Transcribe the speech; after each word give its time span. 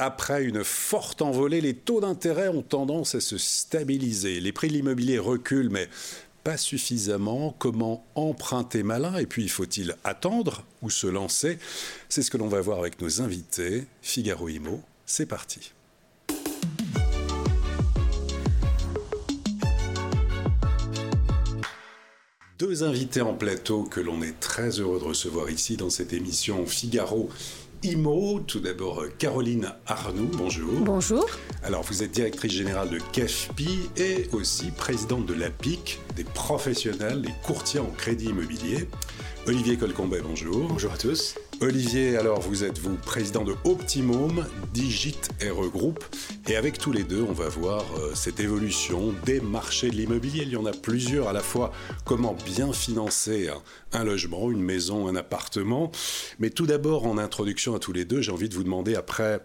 Après 0.00 0.44
une 0.44 0.62
forte 0.62 1.22
envolée, 1.22 1.60
les 1.60 1.74
taux 1.74 2.00
d'intérêt 2.00 2.46
ont 2.46 2.62
tendance 2.62 3.16
à 3.16 3.20
se 3.20 3.36
stabiliser. 3.36 4.38
Les 4.38 4.52
prix 4.52 4.68
de 4.68 4.74
l'immobilier 4.74 5.18
reculent, 5.18 5.70
mais 5.70 5.88
pas 6.44 6.56
suffisamment. 6.56 7.56
Comment 7.58 8.06
emprunter 8.14 8.84
malin? 8.84 9.16
Et 9.16 9.26
puis, 9.26 9.48
faut-il 9.48 9.96
attendre 10.04 10.64
ou 10.82 10.90
se 10.90 11.08
lancer? 11.08 11.58
C'est 12.08 12.22
ce 12.22 12.30
que 12.30 12.36
l'on 12.36 12.46
va 12.46 12.60
voir 12.60 12.78
avec 12.78 13.00
nos 13.00 13.22
invités. 13.22 13.86
Figaro 14.00 14.48
Imo, 14.48 14.80
c'est 15.04 15.26
parti. 15.26 15.72
Deux 22.60 22.84
invités 22.84 23.20
en 23.20 23.34
plateau 23.34 23.84
que 23.84 24.00
l'on 24.00 24.22
est 24.22 24.38
très 24.38 24.80
heureux 24.80 24.98
de 24.98 25.04
recevoir 25.04 25.48
ici 25.48 25.76
dans 25.76 25.90
cette 25.90 26.12
émission 26.12 26.66
Figaro 26.66 27.30
IMO. 27.82 28.40
Tout 28.40 28.60
d'abord, 28.60 29.04
Caroline 29.18 29.72
Arnoux, 29.86 30.30
bonjour. 30.32 30.80
Bonjour. 30.80 31.26
Alors, 31.62 31.82
vous 31.82 32.02
êtes 32.02 32.10
directrice 32.10 32.52
générale 32.52 32.90
de 32.90 32.98
CAFPI 33.12 33.90
et 33.96 34.28
aussi 34.32 34.70
présidente 34.70 35.26
de 35.26 35.34
l'APIC, 35.34 36.00
des 36.16 36.24
professionnels, 36.24 37.22
des 37.22 37.34
courtiers 37.44 37.80
en 37.80 37.90
crédit 37.90 38.26
immobilier. 38.26 38.88
Olivier 39.46 39.76
Colcombet, 39.76 40.20
bonjour. 40.20 40.68
Bonjour 40.68 40.92
à 40.92 40.96
tous. 40.96 41.36
Olivier, 41.60 42.16
alors 42.16 42.40
vous 42.40 42.62
êtes 42.62 42.78
vous 42.78 42.94
président 42.94 43.42
de 43.42 43.54
Optimum, 43.64 44.46
Digit 44.72 45.18
RE 45.42 45.68
Group, 45.68 46.04
et 46.46 46.54
avec 46.54 46.78
tous 46.78 46.92
les 46.92 47.02
deux, 47.02 47.22
on 47.28 47.32
va 47.32 47.48
voir 47.48 47.84
euh, 47.98 48.14
cette 48.14 48.38
évolution 48.38 49.12
des 49.26 49.40
marchés 49.40 49.90
de 49.90 49.96
l'immobilier. 49.96 50.44
Il 50.44 50.50
y 50.50 50.56
en 50.56 50.66
a 50.66 50.72
plusieurs 50.72 51.26
à 51.26 51.32
la 51.32 51.40
fois. 51.40 51.72
Comment 52.04 52.36
bien 52.46 52.72
financer 52.72 53.50
un 53.92 54.04
logement, 54.04 54.52
une 54.52 54.62
maison, 54.62 55.08
un 55.08 55.16
appartement. 55.16 55.90
Mais 56.38 56.50
tout 56.50 56.66
d'abord, 56.66 57.06
en 57.06 57.18
introduction 57.18 57.74
à 57.74 57.80
tous 57.80 57.92
les 57.92 58.04
deux, 58.04 58.20
j'ai 58.20 58.30
envie 58.30 58.48
de 58.48 58.54
vous 58.54 58.64
demander 58.64 58.94
après 58.94 59.40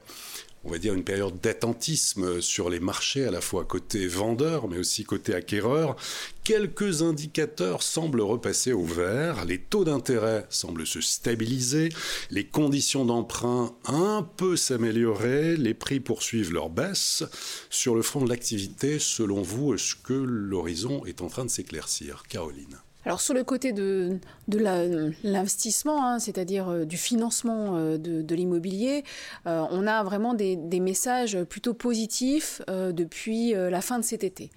on 0.65 0.71
va 0.71 0.77
dire, 0.77 0.93
une 0.93 1.03
période 1.03 1.39
d'attentisme 1.41 2.41
sur 2.41 2.69
les 2.69 2.79
marchés, 2.79 3.25
à 3.25 3.31
la 3.31 3.41
fois 3.41 3.65
côté 3.65 4.07
vendeur, 4.07 4.67
mais 4.67 4.77
aussi 4.77 5.03
côté 5.03 5.33
acquéreur. 5.33 5.95
Quelques 6.43 7.01
indicateurs 7.01 7.83
semblent 7.83 8.21
repasser 8.21 8.71
au 8.71 8.85
vert, 8.85 9.45
les 9.45 9.59
taux 9.59 9.83
d'intérêt 9.83 10.45
semblent 10.49 10.87
se 10.87 11.01
stabiliser, 11.01 11.89
les 12.31 12.45
conditions 12.45 13.05
d'emprunt 13.05 13.75
un 13.85 14.27
peu 14.37 14.55
s'améliorer, 14.55 15.57
les 15.57 15.73
prix 15.73 15.99
poursuivent 15.99 16.53
leur 16.53 16.69
baisse. 16.69 17.23
Sur 17.69 17.95
le 17.95 18.01
front 18.01 18.23
de 18.23 18.29
l'activité, 18.29 18.99
selon 18.99 19.41
vous, 19.41 19.73
est-ce 19.73 19.95
que 19.95 20.13
l'horizon 20.13 21.05
est 21.05 21.21
en 21.21 21.27
train 21.27 21.45
de 21.45 21.49
s'éclaircir 21.49 22.23
Caroline? 22.29 22.77
Alors 23.05 23.19
sur 23.19 23.33
le 23.33 23.43
côté 23.43 23.73
de, 23.73 24.19
l'investissement, 24.47 26.05
hein, 26.05 26.19
c'est-à-dire 26.19 26.69
euh, 26.69 26.85
du 26.85 26.97
financement 26.97 27.75
euh, 27.75 27.97
de, 27.97 28.35
l'immobilier, 28.35 29.03
euh, 29.45 29.65
on 29.71 29.87
a 29.87 30.03
vraiment 30.03 30.33
des, 30.33 30.55
messages 30.79 31.41
plutôt 31.43 31.73
positifs 31.73 32.61
depuis 32.67 33.53
la 33.53 33.81
fin 33.81 33.99
de 33.99 34.03
cet 34.03 34.23
été. 34.23 34.51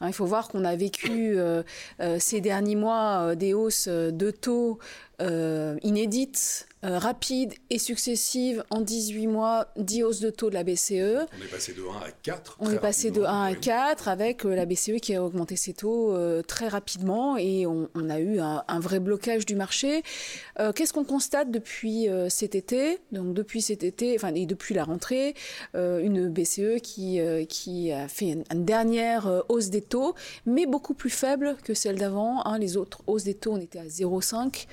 Hein, 0.00 0.08
il 0.08 0.12
faut 0.12 0.26
voir 0.26 0.48
qu'on 0.48 0.64
a 0.64 0.76
vécu 0.76 1.38
ces 2.18 2.40
derniers 2.40 2.76
mois 2.76 3.34
des 3.34 3.54
hausses 3.54 3.88
de 3.88 4.30
taux 4.30 4.78
inédites 5.20 6.68
euh, 6.84 6.96
rapide 6.96 7.54
et 7.70 7.78
successive 7.80 8.62
en 8.70 8.80
18 8.80 9.26
mois, 9.26 9.66
10 9.78 10.04
hausses 10.04 10.20
de 10.20 10.30
taux 10.30 10.48
de 10.48 10.54
la 10.54 10.62
BCE. 10.62 11.26
On 11.36 11.44
est 11.44 11.50
passé 11.50 11.72
de 11.72 11.82
1 11.82 12.06
à 12.06 12.10
4. 12.22 12.56
On 12.60 12.70
est 12.70 12.78
passé 12.78 13.10
de 13.10 13.22
1 13.22 13.42
à 13.42 13.54
4 13.56 14.06
avec 14.06 14.46
euh, 14.46 14.54
la 14.54 14.64
BCE 14.64 15.00
qui 15.02 15.12
a 15.16 15.24
augmenté 15.24 15.56
ses 15.56 15.72
taux 15.72 16.14
euh, 16.14 16.40
très 16.42 16.68
rapidement 16.68 17.36
et 17.36 17.66
on, 17.66 17.88
a 18.08 18.20
eu 18.20 18.38
un, 18.38 18.78
vrai 18.78 19.00
blocage 19.00 19.44
du 19.44 19.56
marché. 19.56 20.04
Qu'est-ce 20.74 20.92
qu'on 20.92 21.04
constate 21.04 21.50
depuis 21.50 22.08
cet 22.28 22.54
été? 22.54 22.98
Donc 23.12 23.34
depuis 23.34 23.60
cet 23.60 23.82
été, 23.82 24.14
enfin 24.14 24.32
et 24.34 24.46
depuis 24.46 24.74
la 24.74 24.84
rentrée, 24.84 25.34
une 25.74 26.28
BCE 26.28 26.80
qui, 26.82 27.20
qui 27.48 27.92
a 27.92 28.08
fait 28.08 28.30
une, 28.50 28.64
dernière 28.64 29.42
hausse 29.48 29.68
des 29.68 29.82
mais 30.46 30.66
beaucoup 30.66 30.94
plus 30.94 31.10
faible 31.10 31.56
que 31.62 31.74
celle 31.74 31.98
d'avant. 31.98 32.44
Hein. 32.46 32.58
Les 32.58 32.76
autres 32.76 33.02
hausses 33.06 33.24
des 33.24 33.34
taux, 33.34 33.52
on 33.52 33.60
était 33.60 33.78
à 33.78 33.86
0,5 33.86 34.66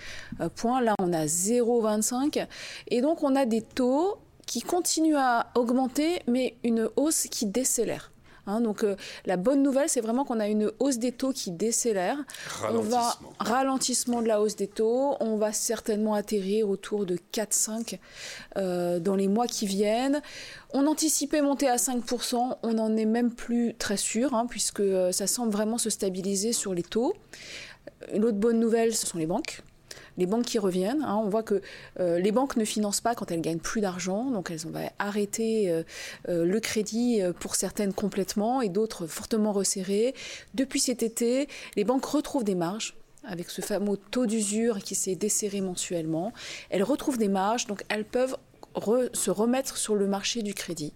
points. 0.55 0.81
Là, 0.81 0.95
on 0.99 1.13
a 1.13 1.25
0,20 1.25 2.47
et 2.87 3.01
donc 3.01 3.23
on 3.23 3.35
a 3.35 3.45
des 3.45 3.61
taux 3.61 4.17
qui 4.45 4.61
continuent 4.61 5.17
à 5.17 5.47
augmenter, 5.55 6.21
mais 6.27 6.55
une 6.63 6.89
hausse 6.95 7.27
qui 7.29 7.45
décélère. 7.45 8.11
Hein, 8.47 8.61
donc 8.61 8.83
euh, 8.83 8.95
la 9.25 9.37
bonne 9.37 9.63
nouvelle, 9.63 9.89
c'est 9.89 10.01
vraiment 10.01 10.25
qu'on 10.25 10.39
a 10.39 10.47
une 10.47 10.71
hausse 10.79 10.97
des 10.97 11.11
taux 11.11 11.31
qui 11.31 11.51
décélère. 11.51 12.17
Ralentissement. 12.47 12.79
On 12.79 12.81
va 12.81 13.19
ralentissement 13.39 14.21
de 14.21 14.27
la 14.27 14.41
hausse 14.41 14.55
des 14.55 14.67
taux. 14.67 15.15
On 15.19 15.37
va 15.37 15.51
certainement 15.51 16.13
atterrir 16.13 16.69
autour 16.69 17.05
de 17.05 17.17
4-5 17.33 17.97
euh, 18.57 18.99
dans 18.99 19.15
les 19.15 19.27
mois 19.27 19.47
qui 19.47 19.65
viennent. 19.65 20.21
On 20.73 20.87
anticipait 20.87 21.41
monter 21.41 21.69
à 21.69 21.77
5%, 21.77 22.57
on 22.61 22.73
n'en 22.73 22.95
est 22.97 23.05
même 23.05 23.33
plus 23.33 23.75
très 23.75 23.97
sûr, 23.97 24.33
hein, 24.33 24.45
puisque 24.49 24.81
euh, 24.81 25.11
ça 25.11 25.27
semble 25.27 25.51
vraiment 25.51 25.77
se 25.77 25.89
stabiliser 25.89 26.53
sur 26.53 26.73
les 26.73 26.83
taux. 26.83 27.13
Une 28.13 28.25
autre 28.25 28.37
bonne 28.37 28.59
nouvelle, 28.59 28.93
ce 28.95 29.05
sont 29.05 29.17
les 29.17 29.25
banques 29.25 29.61
les 30.17 30.25
banques 30.25 30.45
qui 30.45 30.59
reviennent. 30.59 31.03
Hein, 31.03 31.19
on 31.23 31.29
voit 31.29 31.43
que 31.43 31.61
euh, 31.99 32.19
les 32.19 32.31
banques 32.31 32.57
ne 32.57 32.65
financent 32.65 33.01
pas 33.01 33.15
quand 33.15 33.31
elles 33.31 33.41
gagnent 33.41 33.59
plus 33.59 33.81
d'argent, 33.81 34.31
donc 34.31 34.51
elles 34.51 34.67
ont 34.67 34.71
arrêté 34.99 35.69
euh, 35.69 35.83
euh, 36.29 36.45
le 36.45 36.59
crédit 36.59 37.21
pour 37.39 37.55
certaines 37.55 37.93
complètement 37.93 38.61
et 38.61 38.69
d'autres 38.69 39.07
fortement 39.07 39.51
resserrées. 39.51 40.13
Depuis 40.53 40.79
cet 40.79 41.03
été, 41.03 41.47
les 41.75 41.83
banques 41.83 42.05
retrouvent 42.05 42.43
des 42.43 42.55
marges 42.55 42.95
avec 43.27 43.49
ce 43.49 43.61
fameux 43.61 43.97
taux 43.97 44.27
d'usure 44.27 44.79
qui 44.79 44.93
s'est 44.93 45.15
desserré 45.15 45.61
mensuellement. 45.61 46.31
Elles 46.69 46.83
retrouvent 46.83 47.17
des 47.17 47.27
marges, 47.27 47.65
donc 47.65 47.83
elles 47.89 48.05
peuvent 48.05 48.37
se 49.13 49.31
remettre 49.31 49.77
sur 49.77 49.95
le 49.95 50.05
marché 50.05 50.41
du 50.43 50.53
crédit. 50.53 50.93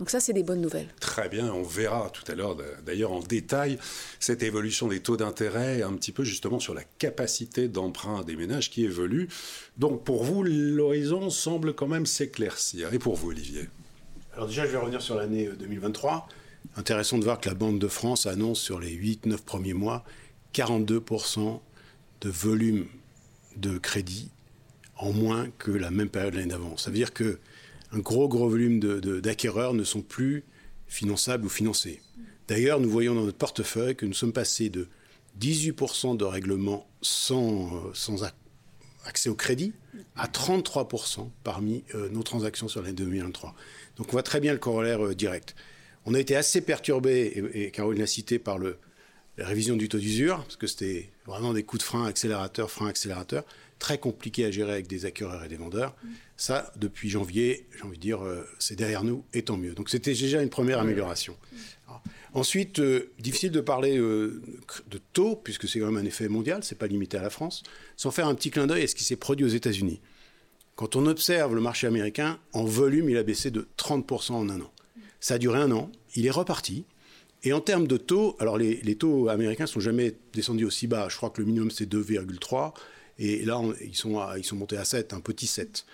Donc 0.00 0.08
ça, 0.08 0.18
c'est 0.18 0.32
des 0.32 0.42
bonnes 0.42 0.62
nouvelles. 0.62 0.88
Très 0.98 1.28
bien, 1.28 1.52
on 1.52 1.62
verra 1.62 2.08
tout 2.08 2.24
à 2.32 2.34
l'heure 2.34 2.56
d'ailleurs 2.86 3.12
en 3.12 3.20
détail 3.20 3.78
cette 4.18 4.42
évolution 4.42 4.88
des 4.88 5.00
taux 5.00 5.18
d'intérêt, 5.18 5.82
un 5.82 5.92
petit 5.92 6.10
peu 6.10 6.24
justement 6.24 6.58
sur 6.58 6.72
la 6.72 6.82
capacité 6.98 7.68
d'emprunt 7.68 8.24
des 8.24 8.34
ménages 8.34 8.70
qui 8.70 8.82
évolue. 8.82 9.28
Donc 9.76 10.02
pour 10.02 10.24
vous, 10.24 10.42
l'horizon 10.42 11.28
semble 11.28 11.74
quand 11.74 11.86
même 11.86 12.06
s'éclaircir. 12.06 12.94
Et 12.94 12.98
pour 12.98 13.14
vous, 13.14 13.28
Olivier? 13.28 13.68
Alors 14.34 14.48
déjà, 14.48 14.64
je 14.64 14.70
vais 14.70 14.78
revenir 14.78 15.02
sur 15.02 15.16
l'année 15.16 15.50
2023. 15.58 16.26
Euh, 16.28 16.80
Intéressant 16.80 17.18
de 17.18 17.24
voir 17.24 17.38
que 17.38 17.50
la 17.50 17.54
Banque 17.54 17.78
de 17.78 17.88
France 17.88 18.24
annonce 18.24 18.58
sur 18.58 18.80
les 18.80 18.96
8-9 18.96 19.42
premiers 19.44 19.74
mois 19.74 20.02
42% 20.54 21.60
de 22.22 22.30
volume 22.30 22.86
de 23.56 23.76
crédit 23.76 24.30
en 24.96 25.12
moins 25.12 25.48
que 25.58 25.70
la 25.70 25.90
même 25.90 26.08
période 26.08 26.34
l'année 26.34 26.46
d'avant. 26.46 26.78
Ça 26.78 26.90
veut 26.90 26.96
dire 26.96 27.12
que 27.12 27.38
un 27.92 27.98
gros, 27.98 28.28
gros 28.28 28.48
volume 28.48 28.80
d'acquéreurs 29.20 29.74
ne 29.74 29.84
sont 29.84 30.02
plus 30.02 30.44
finançables 30.86 31.46
ou 31.46 31.48
financés. 31.48 32.00
D'ailleurs, 32.48 32.80
nous 32.80 32.90
voyons 32.90 33.14
dans 33.14 33.24
notre 33.24 33.38
portefeuille 33.38 33.94
que 33.94 34.06
nous 34.06 34.14
sommes 34.14 34.32
passés 34.32 34.70
de 34.70 34.88
18% 35.40 36.16
de 36.16 36.24
règlements 36.24 36.88
sans, 37.00 37.66
euh, 37.66 37.90
sans 37.94 38.24
accès 39.04 39.28
au 39.28 39.34
crédit 39.34 39.72
à 40.16 40.26
33% 40.26 41.28
parmi 41.44 41.84
euh, 41.94 42.08
nos 42.08 42.22
transactions 42.22 42.68
sur 42.68 42.82
l'année 42.82 42.94
2023. 42.94 43.54
Donc 43.96 44.08
on 44.08 44.12
voit 44.12 44.22
très 44.22 44.40
bien 44.40 44.52
le 44.52 44.58
corollaire 44.58 45.04
euh, 45.06 45.14
direct. 45.14 45.54
On 46.06 46.14
a 46.14 46.18
été 46.18 46.34
assez 46.34 46.60
perturbé, 46.60 47.32
et, 47.54 47.66
et 47.66 47.70
Caroline 47.70 48.00
l'a 48.00 48.06
cité, 48.06 48.38
par 48.38 48.58
la 48.58 48.72
révision 49.38 49.76
du 49.76 49.88
taux 49.88 49.98
d'usure, 49.98 50.38
parce 50.38 50.56
que 50.56 50.66
c'était 50.66 51.10
vraiment 51.26 51.52
des 51.52 51.62
coups 51.62 51.82
de 51.82 51.86
frein, 51.86 52.06
accélérateur, 52.06 52.70
frein, 52.70 52.88
accélérateur 52.88 53.44
très 53.80 53.98
compliqué 53.98 54.44
à 54.44 54.52
gérer 54.52 54.70
avec 54.70 54.86
des 54.86 55.06
acquéreurs 55.06 55.42
et 55.42 55.48
des 55.48 55.56
vendeurs. 55.56 55.96
Ça, 56.36 56.72
depuis 56.76 57.10
janvier, 57.10 57.66
j'ai 57.76 57.82
envie 57.82 57.96
de 57.96 58.02
dire, 58.02 58.24
euh, 58.24 58.46
c'est 58.60 58.76
derrière 58.76 59.02
nous 59.02 59.24
et 59.34 59.42
tant 59.42 59.56
mieux. 59.56 59.72
Donc 59.72 59.90
c'était 59.90 60.12
déjà 60.12 60.40
une 60.40 60.50
première 60.50 60.78
amélioration. 60.78 61.36
ensuite, 62.34 62.78
euh, 62.78 63.10
difficile 63.18 63.50
de 63.50 63.60
parler 63.60 63.98
euh, 63.98 64.40
de 64.88 65.00
taux, 65.12 65.34
puisque 65.34 65.68
c'est 65.68 65.80
quand 65.80 65.90
même 65.90 65.96
un 65.96 66.06
effet 66.06 66.28
mondial, 66.28 66.62
c'est 66.62 66.78
pas 66.78 66.86
limité 66.86 67.16
à 67.16 67.22
la 67.22 67.30
France, 67.30 67.64
sans 67.96 68.12
faire 68.12 68.28
un 68.28 68.34
petit 68.36 68.50
clin 68.50 68.68
d'œil 68.68 68.84
à 68.84 68.86
ce 68.86 68.94
qui 68.94 69.02
s'est 69.02 69.16
produit 69.16 69.44
aux 69.44 69.48
États-Unis. 69.48 70.00
Quand 70.76 70.94
on 70.94 71.06
observe 71.06 71.54
le 71.54 71.60
marché 71.60 71.86
américain, 71.86 72.38
en 72.52 72.64
volume, 72.64 73.08
il 73.10 73.16
a 73.16 73.22
baissé 73.22 73.50
de 73.50 73.66
30% 73.76 74.32
en 74.32 74.48
un 74.48 74.60
an. 74.60 74.70
Ça 75.20 75.34
a 75.34 75.38
duré 75.38 75.58
un 75.58 75.72
an, 75.72 75.90
il 76.14 76.26
est 76.26 76.30
reparti. 76.30 76.84
Et 77.42 77.54
en 77.54 77.60
termes 77.60 77.86
de 77.86 77.96
taux, 77.96 78.36
alors 78.38 78.58
les, 78.58 78.76
les 78.82 78.94
taux 78.94 79.28
américains 79.28 79.66
sont 79.66 79.80
jamais 79.80 80.14
descendus 80.34 80.66
aussi 80.66 80.86
bas. 80.86 81.08
Je 81.08 81.16
crois 81.16 81.30
que 81.30 81.40
le 81.40 81.46
minimum 81.46 81.70
c'est 81.70 81.90
2,3. 81.90 82.74
Et 83.20 83.44
là, 83.44 83.62
ils, 83.82 83.94
sont 83.94 84.18
ils 84.36 84.44
sont 84.44 84.56
montés 84.56 84.76
à 84.76 84.84
7, 84.84 85.12
un 85.12 85.20
petit 85.20 85.46
7. 85.46 85.84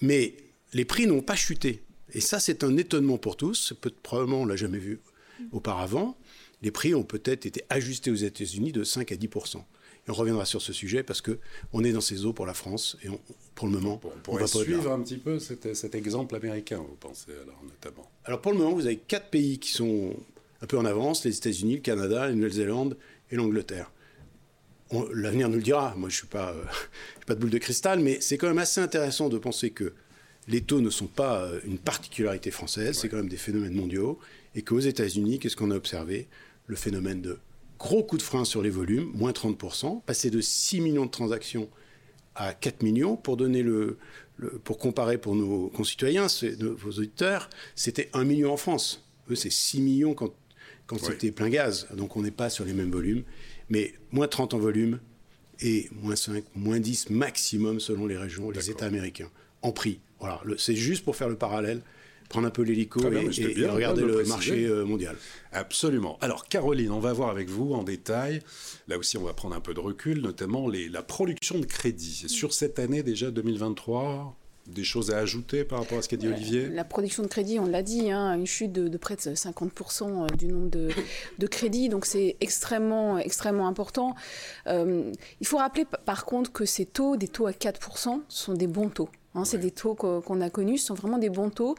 Mais 0.00 0.34
les 0.72 0.84
prix 0.84 1.06
n'ont 1.06 1.20
pas 1.20 1.36
chuté. 1.36 1.82
Et 2.14 2.20
ça, 2.20 2.40
c'est 2.40 2.64
un 2.64 2.76
étonnement 2.76 3.18
pour 3.18 3.36
tous. 3.36 3.74
Peut 3.80 3.92
probablement, 4.02 4.40
on 4.40 4.44
ne 4.44 4.50
l'a 4.50 4.56
jamais 4.56 4.78
vu 4.78 5.00
auparavant. 5.52 6.16
Les 6.62 6.70
prix 6.70 6.94
ont 6.94 7.04
peut-être 7.04 7.46
été 7.46 7.62
ajustés 7.68 8.10
aux 8.10 8.16
États-Unis 8.16 8.72
de 8.72 8.84
5 8.84 9.12
à 9.12 9.16
10% 9.16 9.58
et 10.06 10.10
on 10.10 10.14
reviendra 10.14 10.44
sur 10.44 10.60
ce 10.60 10.72
sujet 10.72 11.02
parce 11.02 11.20
que 11.20 11.38
on 11.72 11.84
est 11.84 11.92
dans 11.92 12.00
ces 12.00 12.24
eaux 12.24 12.32
pour 12.32 12.46
la 12.46 12.54
France 12.54 12.96
et 13.04 13.08
pour 13.54 13.68
le 13.68 13.72
moment, 13.72 14.00
on, 14.02 14.20
pourrait 14.20 14.42
va 14.42 14.46
suivre 14.48 14.90
un 14.90 15.00
petit 15.00 15.18
peu 15.18 15.38
cet, 15.38 15.74
cet, 15.74 15.94
exemple 15.94 16.34
américain, 16.34 16.78
vous 16.78 16.96
pensez 16.98 17.30
alors 17.30 17.62
notamment 17.62 18.10
Alors 18.24 18.40
pour 18.40 18.52
le 18.52 18.58
moment, 18.58 18.72
vous 18.72 18.86
avez 18.86 18.96
quatre 18.96 19.30
pays 19.30 19.58
qui 19.58 19.70
sont 19.70 20.14
un 20.60 20.66
peu 20.66 20.76
en 20.76 20.84
avance 20.84 21.24
les 21.24 21.36
États-Unis, 21.36 21.76
le 21.76 21.80
Canada, 21.80 22.26
la 22.26 22.34
Nouvelle-Zélande 22.34 22.96
et 23.30 23.36
l'Angleterre 23.36 23.92
l'avenir 25.14 25.48
nous 25.48 25.56
le 25.56 25.62
dira. 25.62 25.94
Moi, 25.96 26.08
je 26.08 26.14
ne 26.14 26.18
suis 26.18 26.26
pas, 26.26 26.50
euh, 26.52 26.64
pas 27.26 27.34
de 27.34 27.40
boule 27.40 27.50
de 27.50 27.58
cristal, 27.58 28.00
mais 28.00 28.20
c'est 28.20 28.38
quand 28.38 28.48
même 28.48 28.58
assez 28.58 28.80
intéressant 28.80 29.28
de 29.28 29.38
penser 29.38 29.70
que 29.70 29.92
les 30.48 30.60
taux 30.60 30.80
ne 30.80 30.90
sont 30.90 31.06
pas 31.06 31.48
une 31.64 31.78
particularité 31.78 32.50
française, 32.50 32.98
c'est 32.98 33.08
quand 33.08 33.16
même 33.16 33.28
des 33.28 33.36
phénomènes 33.36 33.74
mondiaux, 33.74 34.18
et 34.54 34.62
qu'aux 34.62 34.80
États-Unis, 34.80 35.38
qu'est-ce 35.38 35.56
qu'on 35.56 35.70
a 35.70 35.76
observé? 35.76 36.26
Le 36.66 36.76
phénomène 36.76 37.22
de 37.22 37.38
gros 37.78 38.02
coup 38.02 38.16
de 38.16 38.22
frein 38.22 38.44
sur 38.44 38.62
les 38.62 38.70
volumes, 38.70 39.10
moins 39.14 39.32
30%, 39.32 40.02
passer 40.02 40.30
de 40.30 40.40
6 40.40 40.80
millions 40.80 41.06
de 41.06 41.10
transactions 41.10 41.68
à 42.34 42.54
4 42.54 42.82
millions, 42.82 43.16
pour 43.16 43.36
donner 43.36 43.62
le, 43.62 43.98
pour 44.64 44.78
comparer 44.78 45.18
pour 45.18 45.34
nos 45.34 45.68
concitoyens, 45.68 46.26
vos 46.60 46.90
auditeurs, 46.90 47.50
c'était 47.74 48.08
1 48.12 48.24
million 48.24 48.52
en 48.52 48.56
France. 48.56 49.04
Eux, 49.30 49.34
c'est 49.34 49.50
6 49.50 49.80
millions 49.80 50.14
quand, 50.14 50.32
quand 50.86 50.98
c'était 50.98 51.30
plein 51.30 51.48
gaz. 51.48 51.86
Donc 51.94 52.16
on 52.16 52.22
n'est 52.22 52.30
pas 52.30 52.50
sur 52.50 52.64
les 52.64 52.72
mêmes 52.72 52.90
volumes. 52.90 53.24
Mais 53.72 53.94
moins 54.10 54.28
30 54.28 54.52
en 54.52 54.58
volume 54.58 55.00
et 55.60 55.88
moins 56.02 56.14
5, 56.14 56.44
moins 56.54 56.78
10 56.78 57.08
maximum 57.08 57.80
selon 57.80 58.06
les 58.06 58.18
régions, 58.18 58.50
les 58.50 58.70
États 58.70 58.84
américains, 58.84 59.30
en 59.62 59.72
prix. 59.72 60.00
Voilà, 60.20 60.42
c'est 60.58 60.76
juste 60.76 61.04
pour 61.04 61.16
faire 61.16 61.30
le 61.30 61.36
parallèle 61.36 61.80
prendre 62.28 62.46
un 62.46 62.50
peu 62.50 62.62
l'hélico 62.62 63.00
et, 63.12 63.66
regarder 63.66 64.02
le 64.02 64.24
marché 64.24 64.66
euh, 64.66 64.84
mondial. 64.84 65.16
Absolument. 65.52 66.18
Alors 66.20 66.48
Caroline, 66.48 66.90
on 66.90 66.98
va 66.98 67.12
voir 67.12 67.28
avec 67.28 67.48
vous 67.48 67.74
en 67.74 67.82
détail, 67.82 68.40
là 68.88 68.98
aussi 68.98 69.18
on 69.18 69.22
va 69.22 69.34
prendre 69.34 69.54
un 69.54 69.60
peu 69.60 69.74
de 69.74 69.80
recul, 69.80 70.20
notamment 70.22 70.66
les, 70.66 70.88
la 70.88 71.02
production 71.02 71.58
de 71.58 71.66
crédit. 71.66 72.24
Sur 72.28 72.54
cette 72.54 72.78
année 72.78 73.02
déjà 73.02 73.30
2023, 73.30 74.36
des 74.66 74.84
choses 74.84 75.10
à 75.10 75.18
ajouter 75.18 75.64
par 75.64 75.80
rapport 75.80 75.98
à 75.98 76.02
ce 76.02 76.08
qu'a 76.08 76.16
dit 76.16 76.28
Olivier? 76.28 76.68
La 76.68 76.84
production 76.84 77.22
de 77.22 77.28
crédit, 77.28 77.58
on 77.58 77.66
l'a 77.66 77.82
dit, 77.82 78.10
hein, 78.10 78.34
une 78.34 78.46
chute 78.46 78.72
de, 78.72 78.96
près 78.96 79.16
de 79.16 79.20
50% 79.20 80.04
euh, 80.04 80.26
du 80.36 80.46
nombre 80.46 80.70
de, 80.70 80.88
de 81.38 81.46
crédits, 81.46 81.88
donc 81.88 82.06
c'est 82.06 82.36
extrêmement, 82.40 83.18
extrêmement 83.18 83.66
important. 83.66 84.14
Euh, 84.66 85.12
il 85.40 85.46
faut 85.46 85.58
rappeler 85.58 85.84
par 86.04 86.24
contre 86.24 86.52
que 86.52 86.64
ces 86.64 86.86
taux, 86.86 87.16
des 87.16 87.28
taux 87.28 87.46
à 87.46 87.52
4%, 87.52 88.20
sont 88.28 88.54
des 88.54 88.66
bons 88.66 88.88
taux. 88.88 89.08
Hein, 89.34 89.44
c'est 89.46 89.58
des 89.58 89.70
taux 89.70 89.94
qu'on 89.94 90.40
a 90.42 90.50
connus, 90.50 90.78
ce 90.78 90.86
sont 90.88 90.94
vraiment 90.94 91.16
des 91.16 91.30
bons 91.30 91.48
taux. 91.48 91.74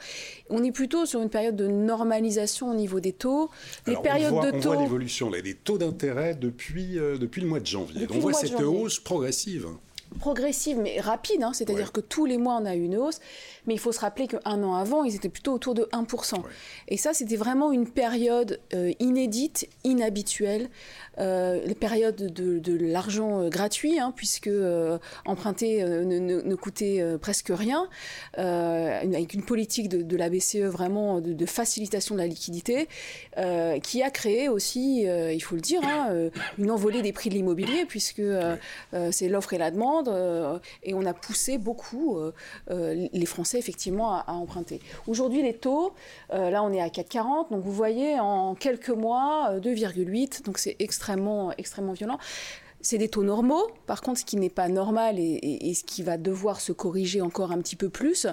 On 0.49 0.63
est 0.63 0.71
plutôt 0.71 1.05
sur 1.05 1.21
une 1.21 1.29
période 1.29 1.55
de 1.55 1.67
normalisation 1.67 2.71
au 2.71 2.73
niveau 2.73 2.99
des 2.99 3.13
taux. 3.13 3.51
Les 3.85 3.95
périodes 3.95 4.43
de 4.43 4.59
taux. 4.59 4.71
On 4.71 4.73
voit 4.73 4.83
l'évolution 4.83 5.29
des 5.29 5.53
taux 5.53 5.77
d'intérêt 5.77 6.33
depuis, 6.33 6.97
euh, 6.97 7.17
depuis 7.17 7.41
le 7.41 7.47
mois 7.47 7.59
de 7.59 7.67
janvier. 7.67 8.07
on 8.09 8.19
voit 8.19 8.33
cette 8.33 8.59
hausse 8.59 8.99
progressive 8.99 9.67
progressive 10.13 10.77
mais 10.77 10.99
rapide, 10.99 11.43
hein, 11.43 11.51
c'est-à-dire 11.53 11.91
que 11.91 12.01
tous 12.01 12.25
les 12.25 12.37
mois 12.37 12.57
on 12.61 12.65
a 12.65 12.75
eu 12.75 12.83
une 12.83 12.97
hausse, 12.97 13.19
mais 13.65 13.73
il 13.73 13.79
faut 13.79 13.91
se 13.91 13.99
rappeler 13.99 14.27
qu'un 14.27 14.63
an 14.63 14.75
avant 14.75 15.03
ils 15.03 15.15
étaient 15.15 15.29
plutôt 15.29 15.53
autour 15.53 15.73
de 15.73 15.83
1%. 15.91 16.41
Et 16.87 16.97
ça 16.97 17.13
c'était 17.13 17.35
vraiment 17.35 17.71
une 17.71 17.89
période 17.89 18.59
euh, 18.73 18.91
inédite, 18.99 19.67
inhabituelle, 19.83 20.69
euh, 21.19 21.61
la 21.65 21.75
période 21.75 22.15
de, 22.15 22.77
l'argent 22.85 23.41
euh, 23.41 23.49
gratuit, 23.49 23.99
hein, 23.99 24.11
puisque 24.15 24.47
euh, 24.47 24.97
emprunter 25.25 25.83
ne, 25.83 26.55
coûtait 26.55 27.03
presque 27.21 27.51
rien, 27.53 27.87
avec 28.35 29.33
une 29.33 29.43
politique 29.43 29.89
de, 29.89 30.17
la 30.17 30.29
BCE 30.29 30.57
vraiment 30.57 31.19
de, 31.19 31.45
facilitation 31.45 32.15
de 32.15 32.19
la 32.19 32.27
liquidité, 32.27 32.87
qui 33.83 34.01
a 34.01 34.09
créé 34.11 34.49
aussi, 34.49 35.01
il 35.03 35.39
faut 35.41 35.55
le 35.55 35.61
dire, 35.61 35.81
hein, 35.83 36.29
une 36.57 36.71
envolée 36.71 37.01
des 37.01 37.11
prix 37.11 37.29
de 37.29 37.35
l'immobilier, 37.35 37.85
puisque 37.85 38.21
c'est 39.11 39.27
l'offre 39.27 39.53
et 39.53 39.57
la 39.57 39.71
demande, 39.71 40.09
et 40.83 40.93
on 40.93 41.05
a 41.05 41.13
poussé 41.13 41.57
beaucoup 41.57 42.17
les 42.69 43.25
Français 43.25 43.59
effectivement 43.59 44.13
à, 44.13 44.25
à 44.27 44.33
emprunter. 44.33 44.79
Aujourd'hui, 45.07 45.41
les 45.41 45.53
taux, 45.53 45.93
là 46.29 46.63
on 46.63 46.71
est 46.71 46.81
à 46.81 46.87
4,40, 46.87 47.51
donc 47.51 47.63
vous 47.63 47.73
voyez 47.73 48.19
en 48.19 48.55
quelques 48.55 48.89
mois 48.89 49.53
2,8, 49.59 50.45
donc 50.45 50.57
c'est 50.57 50.75
extrêmement 50.79 51.02
extrêmement, 51.03 51.51
extrêmement 51.57 51.93
violent. 51.93 52.17
C'est 52.81 52.97
des 52.97 53.09
taux 53.09 53.23
normaux. 53.23 53.67
Par 53.87 54.01
contre, 54.01 54.19
ce 54.19 54.25
qui 54.25 54.37
n'est 54.37 54.49
pas 54.49 54.69
normal 54.69 55.19
et, 55.19 55.73
ce 55.73 55.83
qui 55.83 56.03
va 56.03 56.17
devoir 56.17 56.61
se 56.61 56.71
corriger 56.71 57.21
encore 57.21 57.51
un 57.51 57.59
petit 57.59 57.75
peu 57.75 57.89
plus, 57.89 58.27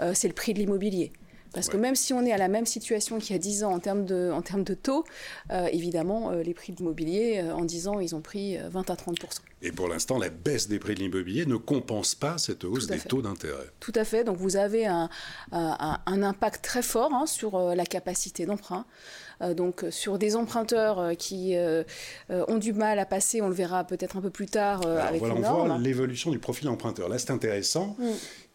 euh, 0.00 0.12
c'est 0.14 0.28
le 0.28 0.34
prix 0.34 0.54
de 0.54 0.58
l'immobilier. 0.58 1.12
Parce 1.54 1.68
que 1.68 1.76
même 1.76 1.94
si 1.94 2.12
on 2.12 2.24
est 2.24 2.32
à 2.32 2.38
la 2.38 2.48
même 2.48 2.66
situation 2.66 3.18
qu'il 3.18 3.32
y 3.32 3.36
a 3.36 3.38
10 3.38 3.64
ans 3.64 3.72
en 3.72 3.78
termes 3.78 4.04
de, 4.04 4.30
en 4.32 4.42
termes 4.42 4.64
de 4.64 4.74
taux, 4.74 5.04
euh, 5.50 5.66
évidemment, 5.72 6.30
euh, 6.30 6.42
les 6.42 6.54
prix 6.54 6.72
de 6.72 6.78
l'immobilier, 6.78 7.42
en 7.42 7.64
10 7.64 7.88
ans, 7.88 8.00
ils 8.00 8.14
ont 8.14 8.20
pris 8.20 8.56
20 8.58 8.90
à 8.90 8.96
30 8.96 9.16
Et 9.62 9.72
pour 9.72 9.88
l'instant, 9.88 10.18
la 10.18 10.30
baisse 10.30 10.68
des 10.68 10.78
prix 10.78 10.94
de 10.94 11.00
l'immobilier 11.00 11.46
ne 11.46 11.56
compense 11.56 12.14
pas 12.14 12.38
cette 12.38 12.64
hausse 12.64 12.86
des 12.86 12.98
taux 12.98 13.22
d'intérêt. 13.22 13.70
Tout 13.80 13.92
à 13.94 14.04
fait. 14.04 14.24
Donc 14.24 14.36
vous 14.36 14.56
avez 14.56 14.86
un, 14.86 15.08
un, 15.52 16.22
impact 16.22 16.64
très 16.64 16.82
fort 16.82 17.12
hein, 17.14 17.26
sur 17.26 17.58
la 17.58 17.86
capacité 17.86 18.46
d'emprunt. 18.46 18.86
Euh, 19.42 19.54
donc 19.54 19.84
sur 19.90 20.18
des 20.18 20.36
emprunteurs 20.36 20.98
euh, 20.98 21.14
qui 21.14 21.56
euh, 21.56 21.82
ont 22.28 22.58
du 22.58 22.72
mal 22.72 22.98
à 22.98 23.06
passer, 23.06 23.40
on 23.42 23.48
le 23.48 23.54
verra 23.54 23.84
peut-être 23.84 24.16
un 24.16 24.20
peu 24.20 24.30
plus 24.30 24.46
tard 24.46 24.86
avec 24.86 25.20
voilà, 25.20 25.34
On 25.34 25.66
voit 25.66 25.78
l'évolution 25.78 26.30
du 26.30 26.38
profil 26.38 26.68
emprunteur. 26.68 27.08
Là, 27.08 27.18
c'est 27.18 27.30
intéressant. 27.30 27.96
Mm. 27.98 28.04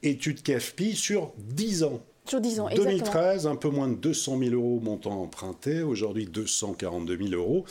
Étude 0.03 0.41
KFP 0.41 0.93
sur 0.93 1.33
10 1.37 1.83
ans. 1.83 2.01
Sur 2.29 2.41
10 2.41 2.59
ans, 2.59 2.69
2013, 2.75 3.47
un 3.47 3.55
peu 3.55 3.69
moins 3.69 3.87
de 3.87 3.95
200 3.95 4.37
000 4.37 4.53
euros 4.53 4.79
montant 4.79 5.19
emprunté. 5.23 5.81
Aujourd'hui, 5.81 6.27
242 6.27 7.17
000 7.17 7.29
euros. 7.33 7.65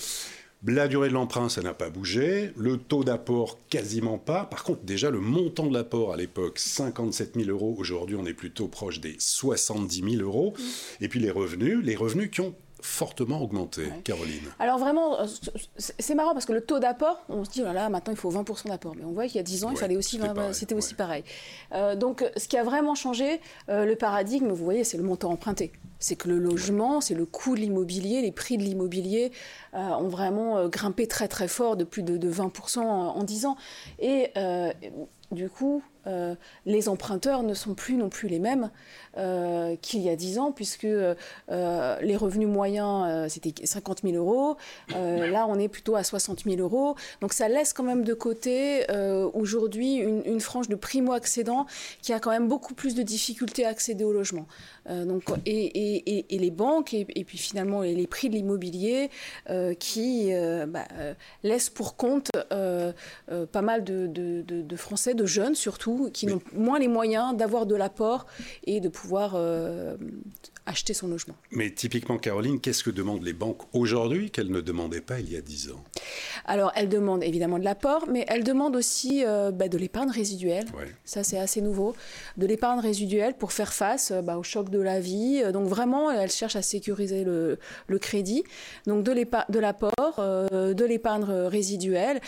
La 0.66 0.88
durée 0.88 1.08
de 1.08 1.14
l'emprunt, 1.14 1.48
ça 1.48 1.62
n'a 1.62 1.74
pas 1.74 1.90
bougé. 1.90 2.50
Le 2.56 2.76
taux 2.76 3.04
d'apport, 3.04 3.60
quasiment 3.70 4.18
pas. 4.18 4.44
Par 4.44 4.64
contre, 4.64 4.82
déjà, 4.82 5.10
le 5.10 5.20
montant 5.20 5.68
de 5.68 5.72
l'apport 5.72 6.12
à 6.12 6.16
l'époque, 6.16 6.58
57 6.58 7.34
000 7.36 7.50
euros. 7.50 7.76
Aujourd'hui, 7.78 8.16
on 8.16 8.26
est 8.26 8.34
plutôt 8.34 8.66
proche 8.66 8.98
des 8.98 9.14
70 9.20 10.16
000 10.16 10.22
euros. 10.24 10.54
Mm. 10.58 11.04
Et 11.04 11.08
puis 11.08 11.20
les 11.20 11.30
revenus, 11.30 11.78
les 11.84 11.94
revenus 11.94 12.28
qui 12.28 12.40
ont 12.40 12.56
fortement 12.80 13.42
augmenté, 13.42 13.88
Caroline. 14.04 14.50
Alors 14.58 14.78
vraiment, 14.78 15.20
euh, 15.20 15.26
c'est 15.76 16.14
marrant 16.14 16.32
parce 16.32 16.46
que 16.46 16.52
le 16.52 16.60
taux 16.60 16.78
d'apport, 16.78 17.24
on 17.28 17.44
se 17.44 17.50
dit, 17.50 17.62
oh 17.68 17.72
là, 17.72 17.88
maintenant 17.88 18.12
il 18.12 18.16
faut 18.16 18.30
20% 18.30 18.68
d'apport. 18.68 18.94
Mais 18.96 19.04
on 19.04 19.12
voit 19.12 19.26
qu'il 19.26 19.36
y 19.36 19.40
a 19.40 19.42
10 19.42 19.64
ans, 19.64 19.70
il 19.70 19.76
fallait 19.76 19.96
aussi 19.96 20.20
c'était 20.52 20.74
aussi 20.74 20.94
pareil. 20.94 21.24
Euh, 21.72 21.96
donc 21.96 22.24
ce 22.36 22.48
qui 22.48 22.56
a 22.56 22.64
vraiment 22.64 22.94
changé, 22.94 23.40
euh, 23.68 23.84
le 23.84 23.96
paradigme, 23.96 24.48
vous 24.48 24.64
voyez, 24.64 24.84
c'est 24.84 24.96
le 24.96 25.02
montant 25.02 25.30
emprunté. 25.30 25.72
C'est 25.98 26.16
que 26.16 26.28
le 26.28 26.38
logement, 26.38 27.00
c'est 27.00 27.14
le 27.14 27.26
coût 27.26 27.56
de 27.56 27.60
l'immobilier, 27.60 28.22
les 28.22 28.30
prix 28.32 28.56
de 28.56 28.62
l'immobilier 28.62 29.32
ont 29.72 30.08
vraiment 30.08 30.68
grimpé 30.68 31.08
très 31.08 31.26
très 31.26 31.48
fort 31.48 31.76
de 31.76 31.84
plus 31.84 32.02
de, 32.02 32.16
de 32.16 32.30
20% 32.30 32.80
en 32.80 33.24
10 33.24 33.46
ans. 33.46 33.56
Et 33.98 34.32
du 35.32 35.50
coup, 35.50 35.82
euh, 36.08 36.34
les 36.66 36.88
emprunteurs 36.88 37.42
ne 37.42 37.54
sont 37.54 37.74
plus 37.74 37.96
non 37.96 38.08
plus 38.08 38.28
les 38.28 38.38
mêmes 38.38 38.70
euh, 39.16 39.76
qu'il 39.82 40.00
y 40.00 40.08
a 40.08 40.16
10 40.16 40.38
ans, 40.38 40.52
puisque 40.52 40.84
euh, 40.84 41.14
les 41.48 42.16
revenus 42.16 42.48
moyens, 42.48 43.30
c'était 43.30 43.54
50 43.66 44.02
000 44.04 44.16
euros. 44.16 44.56
là, 44.90 45.46
on 45.48 45.58
est 45.58 45.68
plutôt 45.68 45.96
à 45.96 46.04
60 46.04 46.44
000 46.44 46.56
euros. 46.56 46.96
Donc 47.20 47.32
ça 47.32 47.48
laisse 47.48 47.72
quand 47.72 47.84
même 47.84 48.04
de 48.04 48.14
côté 48.14 48.86
aujourd'hui 49.34 49.96
une, 49.96 50.40
frange 50.40 50.68
de 50.68 50.76
primo-accédants 50.76 51.66
qui 52.00 52.12
a 52.12 52.20
quand 52.20 52.30
même 52.30 52.48
beaucoup 52.48 52.74
plus 52.74 52.94
de 52.94 53.02
difficultés 53.02 53.64
à 53.64 53.68
accéder 53.68 54.04
au 54.04 54.12
logement. 54.12 54.46
donc, 54.88 55.24
et, 55.46 56.24
les 56.30 56.50
banques, 56.50 56.94
et, 56.94 57.24
puis 57.24 57.38
finalement 57.38 57.82
les, 57.82 58.06
prix 58.06 58.28
de 58.30 58.34
l'immobilier 58.34 59.10
qui 59.78 60.30
bah, 60.68 60.86
laissent 61.42 61.70
pour 61.70 61.96
compte 61.96 62.30
pas 62.50 63.62
mal 63.62 63.84
de 63.84 64.76
Français, 64.76 65.14
de 65.14 65.26
jeunes 65.26 65.54
surtout, 65.54 65.97
qui 66.12 66.26
n'ont 66.26 66.40
moins 66.54 66.78
les 66.78 66.88
moyens 66.88 67.36
d'avoir 67.36 67.66
de 67.66 67.74
l'apport 67.74 68.26
et 68.64 68.80
de 68.80 68.88
pouvoir 68.88 69.32
euh, 69.34 69.96
acheter 70.66 70.94
son 70.94 71.08
logement. 71.08 71.34
Mais 71.50 71.70
typiquement, 71.70 72.18
Caroline, 72.18 72.60
qu'est-ce 72.60 72.84
que 72.84 72.90
demandent 72.90 73.24
les 73.24 73.32
banques 73.32 73.62
aujourd'hui 73.72 74.30
qu'elles 74.30 74.50
ne 74.50 74.60
demandaient 74.60 75.00
pas 75.00 75.20
il 75.20 75.32
y 75.32 75.36
a 75.36 75.40
10 75.40 75.70
ans? 75.72 75.84
Alors, 76.44 76.72
elles 76.76 76.88
demandent 76.88 77.24
évidemment 77.24 77.58
de 77.58 77.64
l'apport, 77.64 78.06
mais 78.08 78.24
elles 78.28 78.44
demandent 78.44 78.76
aussi 78.76 79.24
euh, 79.24 79.50
bah, 79.50 79.68
de 79.68 79.78
l'épargne 79.78 80.10
résiduelle. 80.10 80.66
Ça, 81.04 81.24
c'est 81.24 81.38
assez 81.38 81.60
nouveau. 81.60 81.94
De 82.36 82.46
l'épargne 82.46 82.80
résiduelle 82.80 83.34
pour 83.34 83.52
faire 83.52 83.72
face 83.72 84.10
euh, 84.10 84.22
bah, 84.22 84.36
au 84.38 84.42
choc 84.42 84.70
de 84.70 84.80
la 84.80 85.00
vie. 85.00 85.42
Donc, 85.52 85.66
vraiment, 85.66 86.10
elles 86.10 86.30
cherchent 86.30 86.56
à 86.56 86.62
sécuriser 86.62 87.24
le, 87.24 87.58
crédit. 87.98 88.44
Donc, 88.86 89.04
de 89.04 89.58
l'apport, 89.58 90.16
de 90.18 90.84
l'épargne 90.84 91.24
résiduelle. 91.24 92.20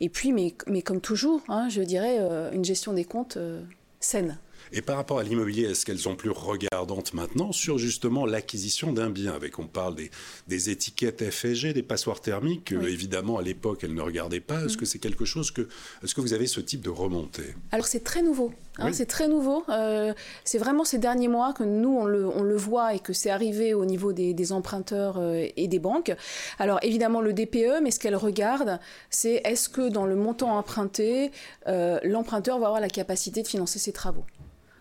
Et 0.00 0.08
puis, 0.08 0.32
mais, 0.32 0.54
mais 0.66 0.82
comme 0.82 1.00
toujours, 1.00 1.42
hein, 1.48 1.68
je 1.68 1.82
dirais, 1.82 2.18
une 2.52 2.64
gestion 2.64 2.92
des 2.92 3.04
comptes 3.08 3.64
saine. 4.00 4.38
Et 4.72 4.82
par 4.82 4.96
rapport 4.96 5.18
à 5.18 5.22
l'immobilier, 5.22 5.64
est-ce 5.64 5.84
qu'elles 5.86 5.98
sont 5.98 6.16
plus 6.16 6.30
regardantes 6.30 7.14
maintenant 7.14 7.52
sur 7.52 7.78
justement 7.78 8.26
l'acquisition 8.26 8.92
d'un 8.92 9.10
bien 9.10 9.32
avec, 9.32 9.58
on 9.58 9.66
parle 9.66 9.94
des, 9.94 10.10
des 10.46 10.70
étiquettes 10.70 11.30
FSG, 11.30 11.72
des 11.72 11.82
passoires 11.82 12.20
thermiques, 12.20 12.72
évidemment 12.72 13.38
à 13.38 13.42
l'époque 13.42 13.84
elles 13.84 13.94
ne 13.94 14.02
regardaient 14.02 14.40
pas. 14.40 14.64
Est-ce 14.64 14.74
mm. 14.74 14.80
que 14.80 14.84
c'est 14.86 14.98
quelque 14.98 15.24
chose 15.24 15.50
que, 15.50 15.68
est-ce 16.02 16.14
que 16.14 16.20
vous 16.20 16.32
avez 16.32 16.46
ce 16.46 16.60
type 16.60 16.82
de 16.82 16.90
remontée? 16.90 17.54
Alors 17.72 17.86
c'est 17.86 18.04
très 18.04 18.22
nouveau. 18.22 18.52
Hein, 18.78 18.92
c'est 18.92 19.06
très 19.06 19.26
nouveau. 19.26 19.64
Euh, 19.68 20.14
c'est 20.44 20.58
vraiment 20.58 20.84
ces 20.84 20.98
derniers 20.98 21.28
mois 21.28 21.52
que 21.52 21.64
nous, 21.64 21.96
on 21.96 22.04
le, 22.04 22.26
on 22.28 22.42
le 22.42 22.56
voit 22.56 22.94
et 22.94 23.00
que 23.00 23.12
c'est 23.12 23.30
arrivé 23.30 23.74
au 23.74 23.84
niveau 23.84 24.12
des, 24.12 24.34
des 24.34 24.52
emprunteurs 24.52 25.18
euh, 25.18 25.46
et 25.56 25.68
des 25.68 25.78
banques. 25.78 26.14
Alors 26.58 26.78
évidemment 26.82 27.20
le 27.20 27.32
DPE, 27.32 27.82
mais 27.82 27.90
ce 27.90 27.98
qu'elle 27.98 28.16
regarde, 28.16 28.78
c'est 29.10 29.40
est-ce 29.44 29.68
que 29.68 29.88
dans 29.88 30.06
le 30.06 30.14
montant 30.14 30.56
emprunté, 30.56 31.32
euh, 31.66 31.98
l'emprunteur 32.04 32.58
va 32.58 32.66
avoir 32.66 32.80
la 32.80 32.88
capacité 32.88 33.42
de 33.42 33.48
financer 33.48 33.78
ses 33.78 33.92
travaux? 33.92 34.24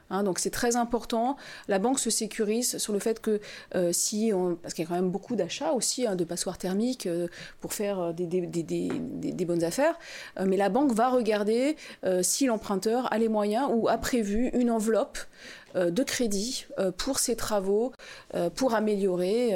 Hein, 0.10 0.24
donc 0.24 0.40
c'est 0.40 0.50
très 0.50 0.76
important. 0.76 1.38
La 1.68 1.80
banque 1.80 2.00
se 2.00 2.10
sécurise 2.10 2.78
sur 2.78 2.94
le 2.94 3.00
fait 3.00 3.20
que 3.20 3.40
euh, 3.76 3.92
si 3.92 4.32
on, 4.34 4.56
parce 4.56 4.74
qu'il 4.74 4.84
y 4.84 4.88
a 4.88 4.90
quand 4.90 4.96
même 4.96 5.12
beaucoup 5.12 5.36
d'achats 5.36 5.74
aussi 5.74 6.08
hein, 6.08 6.16
de 6.16 6.24
passoires 6.24 6.58
thermiques 6.58 7.06
euh, 7.06 7.28
pour 7.60 7.74
faire 7.74 8.00
euh, 8.00 8.14
des, 8.14 9.46
bonnes 9.46 9.64
affaires, 9.64 9.98
mais 10.46 10.58
la 10.58 10.68
banque 10.68 10.92
va 10.92 11.10
regarder 11.10 11.78
si 12.22 12.48
l'emprunteur 12.48 13.12
a 13.14 13.18
les 13.18 13.30
moyens 13.30 13.70
ou 13.74 13.88
a 13.88 13.98
prévu 13.98 14.50
une 14.54 14.70
enveloppe 14.70 15.18
de 15.74 16.04
crédit 16.04 16.66
pour 16.98 17.20
ses 17.20 17.38
travaux, 17.38 17.94
pour 18.56 18.74
améliorer 18.74 19.52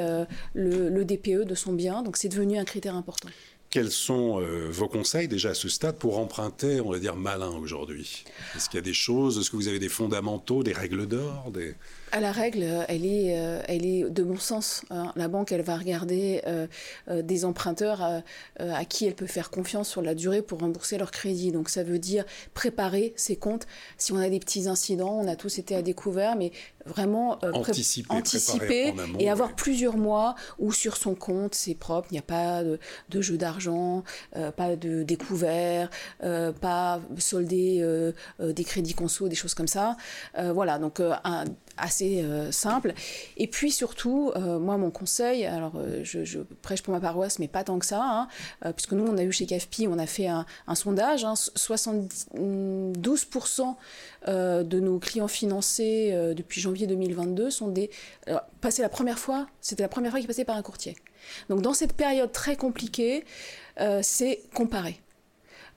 le, 0.54 0.88
le 0.88 1.04
DPE 1.04 1.44
de 1.44 1.54
son 1.54 1.74
bien. 1.74 2.02
Donc 2.02 2.16
c'est 2.16 2.28
devenu 2.28 2.56
un 2.56 2.64
critère 2.64 2.96
important. 2.96 3.28
Quels 3.72 3.90
sont 3.90 4.38
euh, 4.38 4.68
vos 4.70 4.86
conseils 4.86 5.28
déjà 5.28 5.48
à 5.48 5.54
ce 5.54 5.70
stade 5.70 5.96
pour 5.96 6.18
emprunter, 6.18 6.82
on 6.82 6.92
va 6.92 6.98
dire, 6.98 7.16
malin 7.16 7.48
aujourd'hui? 7.48 8.22
Est-ce 8.54 8.68
qu'il 8.68 8.76
y 8.76 8.78
a 8.78 8.84
des 8.84 8.92
choses, 8.92 9.38
est-ce 9.38 9.50
que 9.50 9.56
vous 9.56 9.66
avez 9.66 9.78
des 9.78 9.88
fondamentaux, 9.88 10.62
des 10.62 10.74
règles 10.74 11.06
d'or 11.06 11.50
des... 11.50 11.74
À 12.14 12.20
la 12.20 12.30
règle, 12.30 12.66
elle 12.88 13.06
est, 13.06 13.38
euh, 13.38 13.62
elle 13.68 13.86
est 13.86 14.10
de 14.10 14.22
bon 14.22 14.36
sens. 14.36 14.82
Hein. 14.90 15.12
La 15.16 15.28
banque, 15.28 15.50
elle 15.50 15.62
va 15.62 15.78
regarder 15.78 16.42
euh, 16.46 16.66
euh, 17.08 17.22
des 17.22 17.46
emprunteurs 17.46 18.22
à 18.58 18.84
qui 18.84 19.06
elle 19.06 19.14
peut 19.14 19.26
faire 19.26 19.50
confiance 19.50 19.88
sur 19.88 20.02
la 20.02 20.14
durée 20.14 20.42
pour 20.42 20.58
rembourser 20.60 20.98
leur 20.98 21.10
crédit. 21.10 21.52
Donc 21.52 21.70
ça 21.70 21.82
veut 21.82 21.98
dire 21.98 22.26
préparer 22.52 23.14
ses 23.16 23.36
comptes. 23.36 23.66
Si 23.96 24.12
on 24.12 24.18
a 24.18 24.28
des 24.28 24.40
petits 24.40 24.68
incidents, 24.68 25.18
on 25.22 25.26
a 25.26 25.36
tous 25.36 25.58
été 25.58 25.74
à 25.74 25.80
découvert, 25.80 26.36
mais 26.36 26.52
vraiment 26.84 27.38
anticiper, 27.54 28.12
anticiper 28.12 28.92
et 29.18 29.30
avoir 29.30 29.54
plusieurs 29.54 29.96
mois 29.96 30.34
où 30.58 30.72
sur 30.72 30.96
son 30.96 31.14
compte 31.14 31.54
c'est 31.54 31.76
propre, 31.76 32.08
il 32.10 32.14
n'y 32.14 32.18
a 32.18 32.22
pas 32.22 32.64
de, 32.64 32.80
de 33.08 33.20
jeu 33.22 33.38
d'argent, 33.38 34.02
pas 34.56 34.76
de 34.76 35.02
découvert, 35.02 35.88
pas 36.60 37.00
solder 37.18 38.12
des 38.40 38.64
crédits 38.64 38.94
conso, 38.94 39.28
des 39.28 39.36
choses 39.36 39.54
comme 39.54 39.68
ça. 39.68 39.96
voilà, 40.36 40.78
donc 40.78 41.00
un, 41.00 41.44
assez 41.76 42.01
euh, 42.02 42.52
simple. 42.52 42.94
Et 43.36 43.46
puis 43.46 43.70
surtout, 43.70 44.32
euh, 44.36 44.58
moi, 44.58 44.76
mon 44.76 44.90
conseil, 44.90 45.46
alors 45.46 45.74
euh, 45.76 46.00
je, 46.02 46.40
prêche 46.62 46.82
pour 46.82 46.92
ma 46.92 47.00
paroisse, 47.00 47.38
mais 47.38 47.48
pas 47.48 47.64
tant 47.64 47.78
que 47.78 47.86
ça, 47.86 48.02
hein, 48.02 48.28
puisque 48.72 48.92
nous, 48.92 49.06
on 49.06 49.16
a 49.18 49.22
eu 49.22 49.32
chez 49.32 49.46
CAFPI, 49.46 49.88
on 49.88 49.98
a 49.98 50.06
fait 50.06 50.26
un, 50.26 50.44
sondage, 50.74 51.24
72% 51.24 53.62
hein, 53.62 53.76
de 54.64 54.80
nos 54.80 54.98
clients 54.98 55.28
financés 55.28 56.12
depuis 56.34 56.60
janvier 56.60 56.86
2022 56.86 57.50
sont 57.50 57.68
des... 57.68 57.90
passé 58.60 58.82
la 58.82 58.88
première 58.88 59.18
fois, 59.18 59.46
c'était 59.60 59.82
la 59.82 59.88
première 59.88 60.10
fois 60.10 60.20
qu'ils 60.20 60.28
passaient 60.28 60.44
par 60.44 60.56
un 60.56 60.62
courtier. 60.62 60.96
Donc 61.48 61.62
dans 61.62 61.74
cette 61.74 61.92
période 61.92 62.32
très 62.32 62.56
compliquée, 62.56 63.24
c'est 64.02 64.42
comparer. 64.54 65.01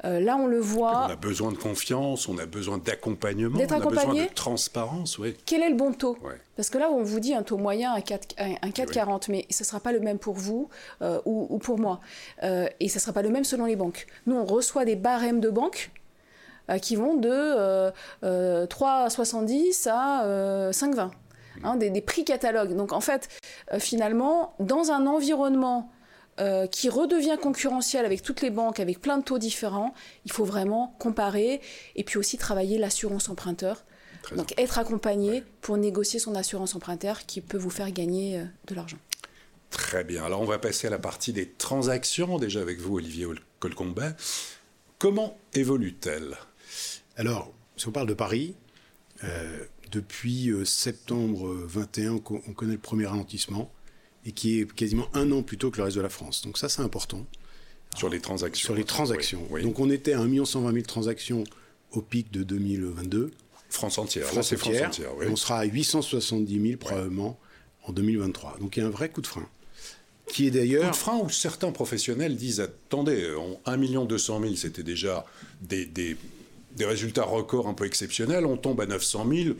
Euh, 0.06 0.20
là, 0.20 0.38
on 0.38 0.48
le 0.48 0.60
voit. 0.60 1.08
On 1.08 1.12
a 1.12 1.16
besoin 1.16 1.52
de 1.52 1.58
confiance, 1.58 2.28
on 2.30 2.38
a 2.38 2.46
besoin 2.46 2.78
d'accompagnement, 2.78 3.58
on 3.60 3.74
a 3.74 3.80
besoin 3.80 4.14
de 4.14 4.34
transparence. 4.34 5.18
Oui. 5.18 5.36
Quel 5.46 5.64
est 5.64 5.70
le 5.70 5.76
bon 5.76 5.94
taux 5.94 6.18
Parce 6.56 6.70
que 6.70 6.78
là, 6.78 6.90
on 6.92 7.02
vous 7.02 7.20
dit 7.20 7.34
un 7.34 7.44
taux 7.44 7.58
moyen 7.58 7.92
à 7.94 8.00
4,40, 8.00 9.26
mais 9.30 9.46
ce 9.50 9.64
ne 9.64 9.66
sera 9.66 9.80
pas 9.80 9.92
le 9.92 10.00
même 10.00 10.20
pour 10.20 10.36
vous 10.36 10.70
euh, 11.02 11.20
ou, 11.26 11.58
pour 11.58 11.80
moi. 11.80 12.02
Euh, 12.44 12.68
et 12.80 12.90
ce 12.90 12.98
ne 12.98 13.02
sera 13.02 13.14
pas 13.14 13.24
le 13.24 13.30
même 13.30 13.44
selon 13.44 13.66
les 13.66 13.76
banques. 13.76 14.06
Nous, 14.28 14.36
on 14.36 14.46
reçoit 14.46 14.86
des 14.86 14.96
barèmes 14.96 15.40
de 15.40 15.50
banques 15.50 15.92
qui 16.82 16.96
vont 16.96 17.16
de 17.16 17.92
3,70 18.24 19.88
à 19.90 20.72
5,20. 20.72 21.12
Hein, 21.64 21.78
des, 21.78 21.90
des, 21.90 22.02
prix 22.02 22.26
catalogues. 22.26 22.76
Donc 22.76 22.92
en 22.92 23.00
fait, 23.00 23.30
finalement, 23.80 24.56
dans 24.60 24.92
un 24.92 25.08
environnement 25.08 25.90
euh, 26.38 26.68
qui 26.68 26.90
redevient 26.90 27.38
concurrentiel 27.42 28.04
avec 28.04 28.22
toutes 28.22 28.42
les 28.42 28.50
banques, 28.50 28.82
avec 28.82 29.00
plein 29.00 29.18
de 29.18 29.24
taux 29.24 29.38
différents, 29.38 29.94
il 30.26 30.34
faut 30.34 30.44
vraiment 30.44 30.94
comparer 31.00 31.62
et 31.96 32.04
puis 32.04 32.18
aussi 32.18 32.38
travailler 32.38 32.78
l'assurance 32.78 33.30
emprunteur. 33.30 33.86
Donc 34.36 34.54
être 34.60 34.78
accompagné 34.78 35.44
pour 35.62 35.78
négocier 35.78 36.20
son 36.20 36.36
assurance 36.36 36.76
emprunteur 36.76 37.26
qui 37.26 37.40
peut 37.40 37.58
vous 37.58 37.70
faire 37.70 37.90
gagner 37.92 38.40
euh, 38.40 38.44
de 38.68 38.76
l'argent. 38.76 38.98
Très 39.70 40.04
bien. 40.04 40.26
Alors 40.26 40.42
on 40.42 40.46
va 40.46 40.60
passer 40.60 40.88
à 40.88 40.90
la 40.90 41.00
partie 41.00 41.32
des 41.32 41.48
transactions, 41.48 42.38
déjà 42.38 42.60
avec 42.60 42.80
vous 42.80 42.96
Olivier 42.96 43.28
Colcombet. 43.62 44.12
Comment 45.00 45.38
évolue-t-elle? 45.54 46.36
Alors, 47.16 47.54
si 47.78 47.88
on 47.88 47.92
parle 47.92 48.08
de 48.08 48.14
Paris, 48.14 48.56
euh, 49.24 49.64
depuis 49.92 50.52
septembre 50.66 51.48
21, 51.48 52.16
on 52.16 52.20
connaît 52.20 52.74
le 52.74 52.78
premier 52.78 53.06
ralentissement 53.06 53.72
et 54.26 54.32
qui 54.32 54.60
est 54.60 54.72
quasiment 54.72 55.08
un 55.14 55.32
an 55.32 55.44
plus 55.44 55.58
tôt 55.58 55.72
que 55.72 55.78
le 55.78 55.84
reste 55.84 55.98
de 55.98 56.02
la 56.02 56.10
France. 56.10 56.42
Donc 56.42 56.58
ça, 56.58 56.68
c'est 56.70 56.82
important. 56.82 57.26
Sur 57.96 58.10
les 58.10 58.20
transactions. 58.20 58.66
Sur 58.66 58.76
les 58.76 58.84
transactions. 58.84 59.48
Donc 59.62 59.80
on 59.80 59.90
était 59.90 60.14
à 60.14 60.20
1 60.20 60.46
120 60.46 60.74
000 60.74 60.86
transactions 60.86 61.44
au 61.92 62.02
pic 62.02 62.32
de 62.32 62.44
2022. 62.44 63.32
France 63.70 63.98
entière. 63.98 64.26
France 64.26 64.52
Là, 64.52 64.58
entière. 64.58 64.78
France 64.78 65.00
entière 65.00 65.12
On 65.30 65.36
sera 65.36 65.60
à 65.60 65.66
870 65.66 66.62
000 66.62 66.78
probablement 66.78 67.40
en 67.84 67.94
2023. 67.94 68.58
Donc 68.60 68.76
il 68.76 68.82
y 68.82 68.84
a 68.84 68.88
un 68.88 68.92
vrai 68.92 69.10
coup 69.10 69.22
de 69.22 69.28
frein. 69.28 69.48
Qui 70.28 70.48
est 70.48 70.52
d'ailleurs. 70.52 70.86
Coup 70.86 70.92
de 70.92 70.96
frein 70.96 71.18
où 71.18 71.30
certains 71.30 71.72
professionnels 71.72 72.36
disent 72.36 72.60
attendez, 72.60 73.32
1 73.66 73.78
200 74.06 74.42
000, 74.42 74.56
c'était 74.56 74.84
déjà 74.84 75.26
des, 75.62 75.86
des, 75.86 76.18
des 76.76 76.86
résultats 76.86 77.24
records 77.24 77.68
un 77.68 77.74
peu 77.74 77.86
exceptionnels. 77.86 78.46
On 78.46 78.58
tombe 78.58 78.82
à 78.82 78.86
900 78.88 79.26
000 79.32 79.56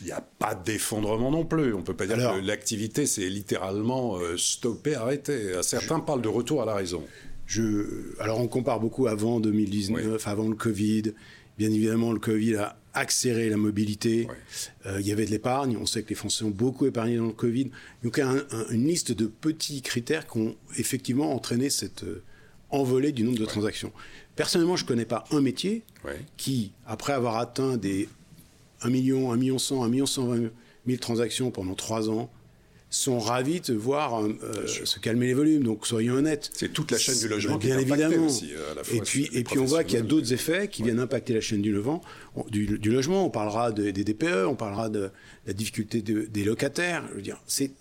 il 0.00 0.06
n'y 0.06 0.12
a 0.12 0.20
pas 0.20 0.54
d'effondrement 0.54 1.30
non 1.30 1.44
plus. 1.44 1.74
On 1.74 1.78
ne 1.78 1.84
peut 1.84 1.94
pas 1.94 2.06
dire 2.06 2.16
que 2.16 2.46
l'activité 2.46 3.06
s'est 3.06 3.28
littéralement 3.28 4.16
euh, 4.16 4.36
stoppée, 4.36 4.94
arrêtée. 4.94 5.52
Certains 5.62 6.00
parlent 6.00 6.22
de 6.22 6.28
retour 6.28 6.62
à 6.62 6.66
la 6.66 6.74
raison. 6.74 7.02
Je, 7.46 8.14
alors 8.20 8.40
on 8.40 8.48
compare 8.48 8.80
beaucoup 8.80 9.06
avant 9.06 9.40
2019, 9.40 10.26
avant 10.26 10.48
le 10.48 10.56
Covid. 10.56 11.14
Bien 11.58 11.70
évidemment, 11.70 12.12
le 12.12 12.18
Covid 12.18 12.56
a 12.56 12.76
accéléré 12.94 13.48
la 13.48 13.56
mobilité. 13.56 14.28
Euh, 14.86 15.00
il 15.00 15.06
y 15.06 15.12
avait 15.12 15.26
de 15.26 15.30
l'épargne. 15.30 15.76
On 15.76 15.86
sait 15.86 16.02
que 16.02 16.08
les 16.08 16.14
Français 16.14 16.44
ont 16.44 16.50
beaucoup 16.50 16.86
épargné 16.86 17.16
dans 17.16 17.26
le 17.26 17.32
Covid. 17.32 17.70
Donc 18.02 18.16
il 18.16 18.20
y 18.20 18.22
a 18.22 18.34
une 18.70 18.86
liste 18.86 19.12
de 19.12 19.26
petits 19.26 19.82
critères 19.82 20.26
qui 20.26 20.38
ont 20.38 20.56
effectivement 20.78 21.34
entraîné 21.34 21.70
cette 21.70 22.04
euh, 22.04 22.22
envolée 22.70 23.12
du 23.12 23.24
nombre 23.24 23.38
de 23.38 23.44
transactions. 23.44 23.92
Personnellement, 24.36 24.76
je 24.76 24.84
ne 24.84 24.88
connais 24.88 25.04
pas 25.04 25.24
un 25.30 25.40
métier 25.40 25.84
qui, 26.36 26.72
après 26.86 27.12
avoir 27.12 27.36
atteint 27.36 27.76
des 27.76 28.08
1 28.84 28.90
million, 28.90 29.32
1 29.32 29.36
million 29.36 29.58
100, 29.58 29.84
1 29.84 29.88
million 29.88 30.06
120 30.06 30.50
000 30.86 30.98
transactions 31.00 31.50
pendant 31.50 31.74
3 31.74 32.10
ans, 32.10 32.30
sont 32.90 33.18
ravis 33.18 33.60
de 33.60 33.74
voir 33.74 34.24
euh, 34.24 34.66
se 34.66 34.98
calmer 34.98 35.26
les 35.26 35.34
volumes. 35.34 35.64
Donc 35.64 35.86
soyons 35.86 36.14
honnêtes. 36.14 36.50
C'est 36.54 36.72
toute 36.72 36.90
la 36.92 36.98
chaîne 36.98 37.18
du 37.18 37.28
logement 37.28 37.56
bien 37.56 37.76
qui 37.76 37.82
est 37.82 37.88
évidemment. 37.88 38.26
Aussi, 38.26 38.52
euh, 38.54 38.72
à 38.72 38.74
la 38.76 38.84
fois 38.84 38.96
et 38.96 39.00
puis 39.00 39.28
et 39.32 39.42
puis 39.42 39.58
on 39.58 39.64
voit 39.64 39.84
qu'il 39.84 39.98
y 39.98 40.02
a 40.02 40.04
d'autres 40.04 40.32
effets 40.32 40.68
qui 40.68 40.82
viennent 40.82 41.00
impacter 41.00 41.34
la 41.34 41.40
chaîne 41.40 41.62
du, 41.62 41.72
logement. 41.72 42.02
Du, 42.50 42.66
logement. 42.66 43.26
On 43.26 43.30
parlera 43.30 43.72
des 43.72 43.92
DPE, 43.92 44.46
on 44.46 44.54
parlera 44.54 44.88
de 44.88 45.10
la 45.46 45.52
difficulté 45.52 46.02
des 46.02 46.44
locataires. 46.44 47.04
Je 47.10 47.14
veux 47.16 47.22
dire, 47.22 47.40
c'est, 47.46 47.72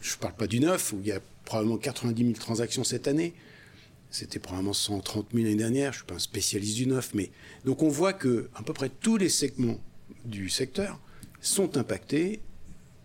je 0.00 0.16
parle 0.16 0.34
pas 0.34 0.46
du 0.46 0.60
neuf 0.60 0.92
où 0.92 0.98
il 1.00 1.06
y 1.06 1.12
a 1.12 1.20
probablement 1.44 1.76
90 1.76 2.20
000 2.22 2.32
transactions 2.34 2.84
cette 2.84 3.06
année. 3.08 3.34
C'était 4.10 4.38
probablement 4.38 4.72
130 4.72 5.28
000 5.32 5.44
l'année 5.44 5.56
dernière. 5.56 5.92
Je 5.92 5.98
suis 5.98 6.06
pas 6.06 6.14
un 6.14 6.18
spécialiste 6.18 6.76
du 6.76 6.86
neuf, 6.86 7.10
mais 7.14 7.30
donc 7.64 7.82
on 7.82 7.88
voit 7.88 8.12
que 8.12 8.48
à 8.54 8.62
peu 8.62 8.72
près 8.72 8.88
tous 8.88 9.16
les 9.16 9.28
segments 9.28 9.78
du 10.26 10.48
secteur 10.48 10.98
sont 11.40 11.76
impactés 11.76 12.40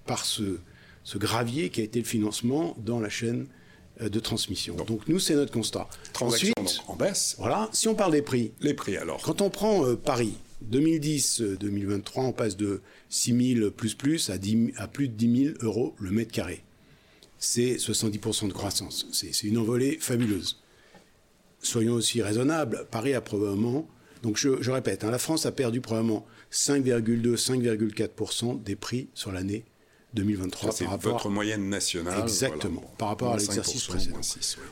par 0.05 0.25
ce, 0.25 0.59
ce 1.03 1.17
gravier 1.17 1.69
qui 1.69 1.81
a 1.81 1.83
été 1.83 1.99
le 1.99 2.05
financement 2.05 2.75
dans 2.79 2.99
la 2.99 3.09
chaîne 3.09 3.47
euh, 4.01 4.09
de 4.09 4.19
transmission. 4.19 4.75
Donc, 4.75 5.07
nous, 5.07 5.19
c'est 5.19 5.35
notre 5.35 5.51
constat. 5.51 5.87
Ensuite, 6.19 6.53
en 6.87 6.95
baisse. 6.95 7.35
Voilà. 7.37 7.69
Si 7.71 7.87
on 7.87 7.95
parle 7.95 8.13
des 8.13 8.21
prix. 8.21 8.51
Les 8.61 8.73
prix 8.73 8.97
alors. 8.97 9.21
Quand 9.21 9.41
on 9.41 9.49
prend 9.49 9.85
euh, 9.85 9.95
Paris, 9.95 10.33
2010-2023, 10.71 12.01
on 12.17 12.31
passe 12.31 12.57
de 12.57 12.81
6 13.09 13.55
000 13.55 13.71
plus 13.71 13.95
plus 13.95 14.29
à, 14.29 14.37
10, 14.37 14.73
à 14.77 14.87
plus 14.87 15.07
de 15.07 15.13
10 15.13 15.43
000 15.45 15.55
euros 15.61 15.95
le 15.99 16.11
mètre 16.11 16.31
carré. 16.31 16.63
C'est 17.37 17.75
70% 17.75 18.47
de 18.47 18.53
croissance. 18.53 19.07
C'est 19.11 19.43
une 19.43 19.57
envolée 19.57 19.97
fabuleuse. 19.99 20.59
Soyons 21.63 21.93
aussi 21.93 22.21
raisonnables. 22.21 22.85
Paris 22.91 23.15
a 23.15 23.21
probablement 23.21 23.87
donc 24.23 24.37
je, 24.37 24.71
répète, 24.71 25.03
hein, 25.03 25.11
la 25.11 25.17
France 25.17 25.45
a 25.45 25.51
perdu 25.51 25.81
probablement 25.81 26.25
5,2-5,4% 26.51 28.63
des 28.63 28.75
prix 28.75 29.07
sur 29.13 29.31
l'année 29.31 29.63
2023 30.13 30.73
par 30.73 30.89
rapport 30.89 31.13
votre 31.13 31.29
moyenne 31.29 31.69
nationale. 31.69 32.19
Exactement, 32.21 32.83
par 32.97 33.09
rapport 33.09 33.33
à 33.33 33.37
l'exercice 33.37 33.85
précédent. 33.85 34.19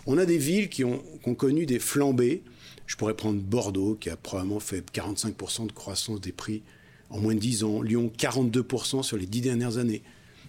On 0.06 0.18
a 0.18 0.26
des 0.26 0.38
villes 0.38 0.70
qui 0.70 0.84
ont, 0.84 1.02
connu 1.38 1.66
des 1.66 1.80
flambées. 1.80 2.44
Je 2.86 2.98
pourrais 2.98 3.14
prendre 3.14 3.40
Bordeaux, 3.40 3.96
qui 3.96 4.10
a 4.10 4.18
probablement 4.18 4.60
fait 4.60 4.84
45% 4.92 5.68
de 5.68 5.72
croissance 5.72 6.20
des 6.20 6.32
prix 6.32 6.64
en 7.10 7.20
moins 7.20 7.36
de 7.36 7.40
10 7.40 7.64
ans. 7.64 7.82
Lyon, 7.82 8.12
42% 8.18 9.04
sur 9.04 9.16
les 9.16 9.28
10 9.28 9.42
dernières 9.42 9.78
années. 9.78 10.02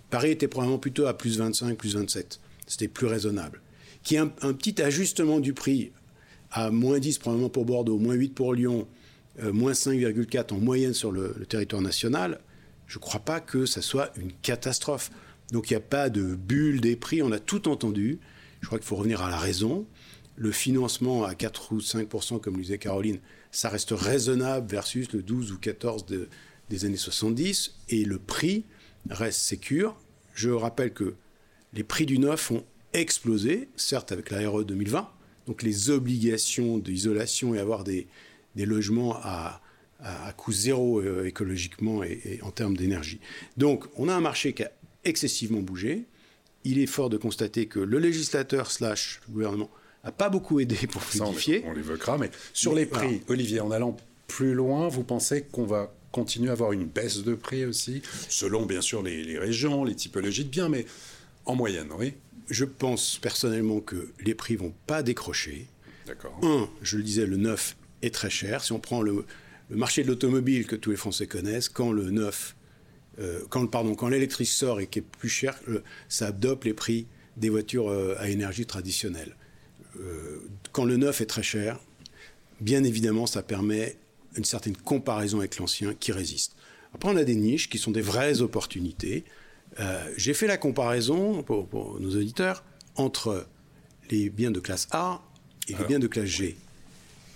Paris 0.09 0.33
était 0.33 0.49
probablement 0.49 0.79
plutôt 0.79 1.07
à 1.07 1.17
plus 1.17 1.39
25, 1.39 1.77
plus 1.77 1.95
27. 1.95 2.41
C'était 2.67 2.89
plus 2.89 3.07
raisonnable. 3.07 3.61
Qui 4.03 4.17
a 4.17 4.23
un, 4.23 4.33
un 4.43 4.55
petit 4.55 4.83
ajustement 4.83 5.39
du 5.39 5.53
prix 5.53 5.93
à 6.51 6.71
moins 6.71 6.99
10 6.99 7.19
probablement 7.19 7.51
pour 7.51 7.65
Bordeaux, 7.65 7.99
moins 7.99 8.15
8 8.15 8.35
pour 8.35 8.55
Lyon, 8.55 8.89
euh, 9.43 9.53
moins 9.53 9.73
5,4 9.73 10.53
en 10.53 10.59
moyenne 10.59 10.95
sur 10.95 11.13
le, 11.13 11.47
territoire 11.49 11.83
national, 11.83 12.41
je 12.87 12.99
ne 12.99 13.01
crois 13.01 13.21
pas 13.21 13.41
que 13.41 13.67
ça 13.67 13.83
soit 13.83 14.11
une 14.17 14.33
catastrophe. 14.43 15.11
Donc 15.53 15.71
il 15.71 15.75
n'y 15.75 15.79
a 15.79 15.81
pas 15.81 16.11
de 16.11 16.35
bulle 16.35 16.81
des 16.81 16.97
prix, 16.97 17.23
on 17.23 17.31
a 17.33 17.39
tout 17.39 17.69
entendu. 17.69 18.19
Je 18.61 18.67
crois 18.67 18.79
qu'il 18.79 18.87
faut 18.87 18.97
revenir 18.97 19.23
à 19.23 19.31
la 19.31 19.39
raison. 19.39 19.87
Le 20.37 20.51
financement 20.51 21.25
à 21.25 21.35
4 21.35 21.73
ou 21.73 21.79
5% 21.79 22.41
comme 22.41 22.57
le 22.57 22.63
disait 22.63 22.79
Caroline, 22.79 23.19
ça 23.53 23.69
reste 23.69 23.93
raisonnable 23.93 24.69
versus 24.69 25.13
le 25.13 25.23
12 25.23 25.53
ou 25.53 25.59
14 25.59 26.07
de, 26.07 26.29
des 26.69 26.85
années 26.85 26.97
70 26.97 27.75
et 27.89 28.05
le 28.05 28.19
prix 28.19 28.65
reste 29.09 29.41
sécure. 29.41 29.97
Je 30.35 30.51
rappelle 30.51 30.93
que 30.93 31.15
les 31.73 31.85
prix 31.85 32.07
du 32.07 32.19
neuf 32.19 32.51
ont 32.51 32.65
explosé, 32.93 33.69
certes 33.77 34.13
avec 34.13 34.31
la 34.31 34.49
RE 34.49 34.65
2020, 34.65 35.09
donc 35.47 35.63
les 35.63 35.91
obligations 35.91 36.79
d'isolation 36.79 37.55
et 37.55 37.59
avoir 37.59 37.85
des, 37.85 38.09
logements 38.57 39.17
à, 39.23 39.61
coût 40.37 40.53
zéro 40.53 41.01
euh, 41.01 41.27
écologiquement 41.27 42.03
et, 42.03 42.41
en 42.43 42.51
termes 42.51 42.77
d'énergie. 42.77 43.21
Donc 43.57 43.85
on 43.97 44.09
a 44.09 44.15
un 44.15 44.21
marché 44.21 44.55
qui 44.55 44.63
a 44.63 44.73
excessivement 45.05 45.61
bougé. 45.61 46.05
Il 46.65 46.79
est 46.79 46.87
fort 46.87 47.11
de 47.11 47.17
constater 47.17 47.67
que 47.67 47.81
le 47.81 47.99
législateur 47.99 48.71
slash 48.71 49.21
le 49.29 49.35
gouvernement 49.35 49.71
n'a 50.05 50.13
pas 50.13 50.31
beaucoup 50.31 50.61
aidé 50.61 50.87
pour 50.91 51.03
fluidifier. 51.03 51.65
on, 51.67 51.73
l'évoquera, 51.73 52.17
mais 52.17 52.31
sur 52.55 52.75
les 52.75 52.87
prix, 52.87 53.23
Olivier, 53.29 53.61
en 53.61 53.71
allant 53.71 53.97
plus 54.27 54.55
loin, 54.55 54.89
vous 54.89 55.05
pensez 55.05 55.43
qu'on 55.43 55.67
va 55.67 55.93
continuer 56.13 56.49
à 56.49 56.53
avoir 56.53 56.73
une 56.73 56.87
baisse 56.87 57.23
de 57.23 57.35
prix 57.35 57.65
aussi, 57.65 58.03
selon 58.29 58.67
bien 58.67 58.81
sûr 58.81 59.03
les 59.03 59.39
régions, 59.39 59.85
les 59.85 59.95
typologies 59.95 60.45
de 60.45 60.51
biens, 60.51 60.69
mais 60.69 60.87
en 61.45 61.55
moyenne, 61.55 61.89
oui 61.99 62.15
je 62.51 62.65
pense 62.65 63.19
personnellement 63.19 63.81
que 63.81 64.13
les 64.21 64.35
prix 64.35 64.57
vont 64.57 64.75
pas 64.87 65.03
décrocher. 65.03 65.67
D'accord. 66.07 66.39
Un, 66.43 66.69
je 66.83 66.97
le 66.97 67.03
disais, 67.03 67.25
le 67.25 67.37
neuf 67.37 67.77
est 68.03 68.15
très 68.15 68.31
cher. 68.31 68.65
Si 68.65 68.73
on 68.73 68.81
prend 68.81 69.03
le, 69.03 69.25
marché 69.71 70.03
de 70.03 70.09
l'automobile 70.09 70.67
que 70.67 70.77
tous 70.77 70.91
les 70.91 70.97
Français 70.97 71.27
connaissent, 71.27 71.69
quand 71.69 71.93
le 71.93 72.11
neuf, 72.11 72.57
euh, 73.21 73.41
quand, 73.49 73.67
pardon, 73.67 73.95
quand 73.95 74.09
l'électrique 74.09 74.49
sort 74.49 74.81
et 74.81 74.87
qui 74.87 75.01
est 75.01 75.03
plus 75.03 75.29
cher, 75.29 75.59
ça 76.09 76.29
adopte 76.29 76.65
les 76.65 76.75
prix 76.75 77.07
des 77.37 77.49
voitures 77.49 77.89
euh, 77.89 78.17
à 78.19 78.29
énergie 78.29 78.67
traditionnelle. 78.67 79.37
Euh, 79.99 80.41
quand 80.73 80.85
le 80.85 80.97
neuf 80.97 81.21
est 81.21 81.27
très 81.27 81.43
cher, 81.43 81.79
bien 82.61 82.85
évidemment, 82.85 83.27
ça 83.27 83.43
permet 83.43 83.97
une 84.37 84.45
certaine 84.45 84.77
comparaison 84.77 85.39
avec 85.39 85.59
l'ancien 85.59 85.95
qui 85.95 86.13
résiste. 86.13 86.55
Après, 86.95 87.11
on 87.11 87.17
a 87.17 87.25
des 87.25 87.35
niches 87.35 87.69
qui 87.69 87.79
sont 87.79 87.91
des 87.91 88.01
vraies 88.01 88.41
opportunités. 88.41 89.25
Euh, 89.79 90.13
j'ai 90.17 90.35
fait 90.35 90.47
la 90.47 90.57
comparaison 90.57 91.43
pour, 91.43 92.01
nos 92.01 92.11
auditeurs 92.11 92.65
entre 92.97 93.47
les 94.11 94.31
biens 94.31 94.51
de 94.51 94.61
classe 94.61 94.89
A 94.91 95.23
et 95.69 95.75
les 95.75 95.85
biens 95.85 95.99
de 95.99 96.09
classe 96.09 96.27
G. 96.27 96.57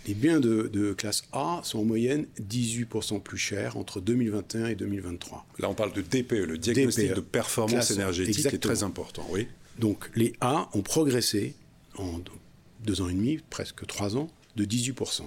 Les 0.06 0.14
biens 0.14 0.40
de, 0.40 0.92
classe 0.92 1.24
A 1.32 1.60
sont 1.64 1.78
en 1.78 1.84
moyenne 1.84 2.26
18% 2.40 3.22
plus 3.22 3.38
chers 3.38 3.76
entre 3.76 4.00
2021 4.00 4.66
et 4.66 4.74
2023. 4.74 5.46
Là, 5.58 5.70
on 5.70 5.74
parle 5.74 5.92
de 5.92 6.02
DPE, 6.02 6.46
le 6.46 6.58
diagnostic 6.58 7.14
de 7.14 7.20
performance 7.20 7.90
énergétique 7.90 8.46
est 8.46 8.58
très 8.58 8.82
important, 8.82 9.26
oui. 9.30 9.46
Donc, 9.78 10.10
les 10.14 10.34
A 10.40 10.68
ont 10.74 10.82
progressé 10.82 11.54
en 11.96 12.20
deux 12.84 13.00
ans 13.00 13.08
et 13.08 13.14
demi, 13.14 13.40
presque 13.50 13.86
trois 13.86 14.16
ans, 14.16 14.30
de 14.56 14.64
18%. 14.64 15.22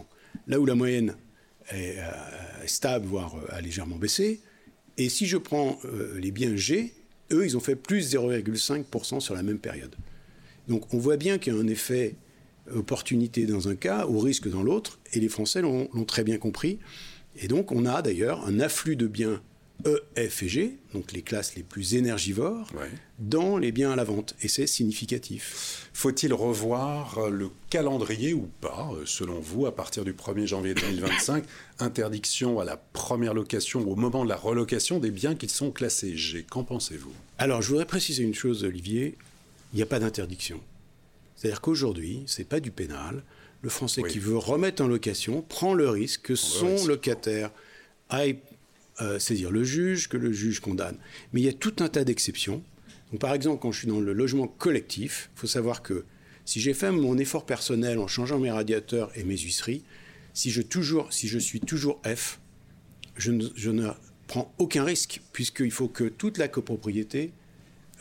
Là 0.48 0.60
où 0.60 0.66
la 0.66 0.76
moyenne 0.76 1.16
est, 1.70 1.98
euh, 1.98 2.68
stable, 2.68 3.06
voire 3.06 3.36
euh, 3.36 3.56
a 3.56 3.62
légèrement 3.62 3.98
baissé. 3.98 4.40
Et 4.98 5.10
si 5.10 5.26
je 5.26 5.38
prends 5.38 5.80
les 6.16 6.32
biens 6.32 6.56
G, 6.56 6.94
eux, 7.32 7.46
ils 7.46 7.56
ont 7.58 7.60
fait 7.60 7.76
plus 7.76 8.16
0,5% 8.16 9.20
sur 9.20 9.36
la 9.36 9.44
même 9.44 9.60
période. 9.60 9.96
Donc 10.68 10.94
on 10.94 10.98
voit 10.98 11.18
bien 11.18 11.38
qu'il 11.38 11.54
y 11.54 11.58
a 11.58 11.60
un 11.60 11.68
effet 11.68 12.16
opportunité 12.74 13.46
dans 13.46 13.70
un 13.70 13.76
cas, 13.76 14.06
ou 14.08 14.20
risque 14.20 14.50
dans 14.50 14.64
l'autre, 14.64 15.00
et 15.14 15.20
les 15.20 15.30
Français 15.30 15.62
l'ont 15.62 15.88
très 16.06 16.24
bien 16.24 16.38
compris. 16.38 16.80
Et 17.40 17.48
donc 17.48 17.72
on 17.72 17.86
a 17.86 18.02
d'ailleurs 18.02 18.46
un 18.46 18.60
afflux 18.60 18.96
de 18.96 19.08
biens 19.08 19.42
E, 19.86 20.04
F 20.18 20.44
et 20.44 20.50
G, 20.50 20.78
donc 20.94 21.12
les 21.12 21.22
classes 21.22 21.56
les 21.56 21.62
plus 21.62 21.94
énergivores, 21.94 22.68
dans 23.20 23.58
les 23.58 23.72
biens 23.72 23.92
à 23.92 23.96
la 23.96 24.04
vente. 24.04 24.36
Et 24.42 24.48
c'est 24.48 24.66
significatif. 24.66 25.90
Faut-il 25.94 26.34
revoir 26.34 27.30
le 27.30 27.52
calendrier 27.70 28.34
ou 28.34 28.50
pas, 28.60 28.90
selon 29.06 29.40
vous, 29.40 29.68
à 29.68 29.76
partir 29.76 30.04
du 30.04 30.14
1er 30.14 30.48
janvier 30.48 30.74
2025 30.74 31.44
Interdiction 31.80 32.60
à 32.60 32.66
la 32.66 32.78
première 32.78 33.36
location 33.36 33.88
au 33.88 33.96
moment 33.96 34.24
de 34.24 34.30
la 34.30 34.36
relocation 34.36 35.00
des 35.00 35.12
biens 35.12 35.36
qui 35.36 35.48
sont 35.48 35.70
classés 35.70 36.18
G? 36.18 36.44
Qu'en 36.50 36.64
pensez-vous? 36.64 37.14
Alors, 37.38 37.62
je 37.62 37.70
voudrais 37.70 37.86
préciser 37.86 38.24
une 38.24 38.34
chose, 38.34 38.64
Olivier. 38.64 39.16
Il 39.74 39.78
n'y 39.78 39.84
a 39.84 39.86
pas 39.88 40.00
d'interdiction. 40.00 40.60
C'est-à-dire 41.38 41.62
qu'aujourd'hui, 41.62 42.24
ce 42.26 42.42
n'est 42.42 42.46
pas 42.46 42.60
du 42.60 42.72
pénal. 42.72 43.24
Le 43.62 43.70
Français 43.70 44.04
qui 44.04 44.20
veut 44.20 44.38
remettre 44.38 44.84
en 44.84 44.88
location 44.88 45.42
prend 45.42 45.74
le 45.74 45.90
risque 45.90 46.24
que 46.24 46.36
son 46.36 46.86
locataire 46.86 47.52
aille 48.10 48.40
euh, 49.02 49.20
saisir 49.20 49.52
le 49.52 49.64
juge, 49.64 50.10
que 50.10 50.18
le 50.18 50.32
juge 50.34 50.60
condamne. 50.60 50.98
Mais 51.32 51.42
il 51.42 51.46
y 51.46 51.50
a 51.50 51.54
tout 51.54 51.76
un 51.80 51.88
tas 51.88 52.04
d'exceptions. 52.04 52.64
par 53.20 53.34
exemple, 53.34 53.62
quand 53.62 53.72
je 53.72 53.80
suis 53.80 53.88
dans 53.88 54.00
le 54.00 54.12
logement 54.12 54.48
collectif, 54.48 55.30
il 55.36 55.40
faut 55.42 55.48
savoir 55.48 55.84
que 55.84 56.04
si 56.46 56.60
j'ai 56.60 56.74
fait 56.74 56.92
mon 56.92 57.18
effort 57.18 57.46
personnel 57.46 58.00
en 58.00 58.08
changeant 58.08 58.40
mes 58.40 58.50
radiateurs 58.50 59.12
et 59.16 59.24
mes 59.24 59.38
huisseries, 59.38 59.84
si 60.34 60.50
je, 60.50 60.62
toujours, 60.62 61.14
si 61.14 61.28
je 61.28 61.38
suis 61.38 61.60
toujours 61.60 62.02
F, 62.06 62.40
je 63.18 63.32
ne, 63.32 63.90
prends 64.28 64.54
aucun 64.58 64.84
risque, 64.84 65.22
puisqu'il 65.34 65.72
faut 65.72 65.88
que 65.88 66.06
toute 66.06 66.38
la 66.38 66.48
copropriété 66.48 67.32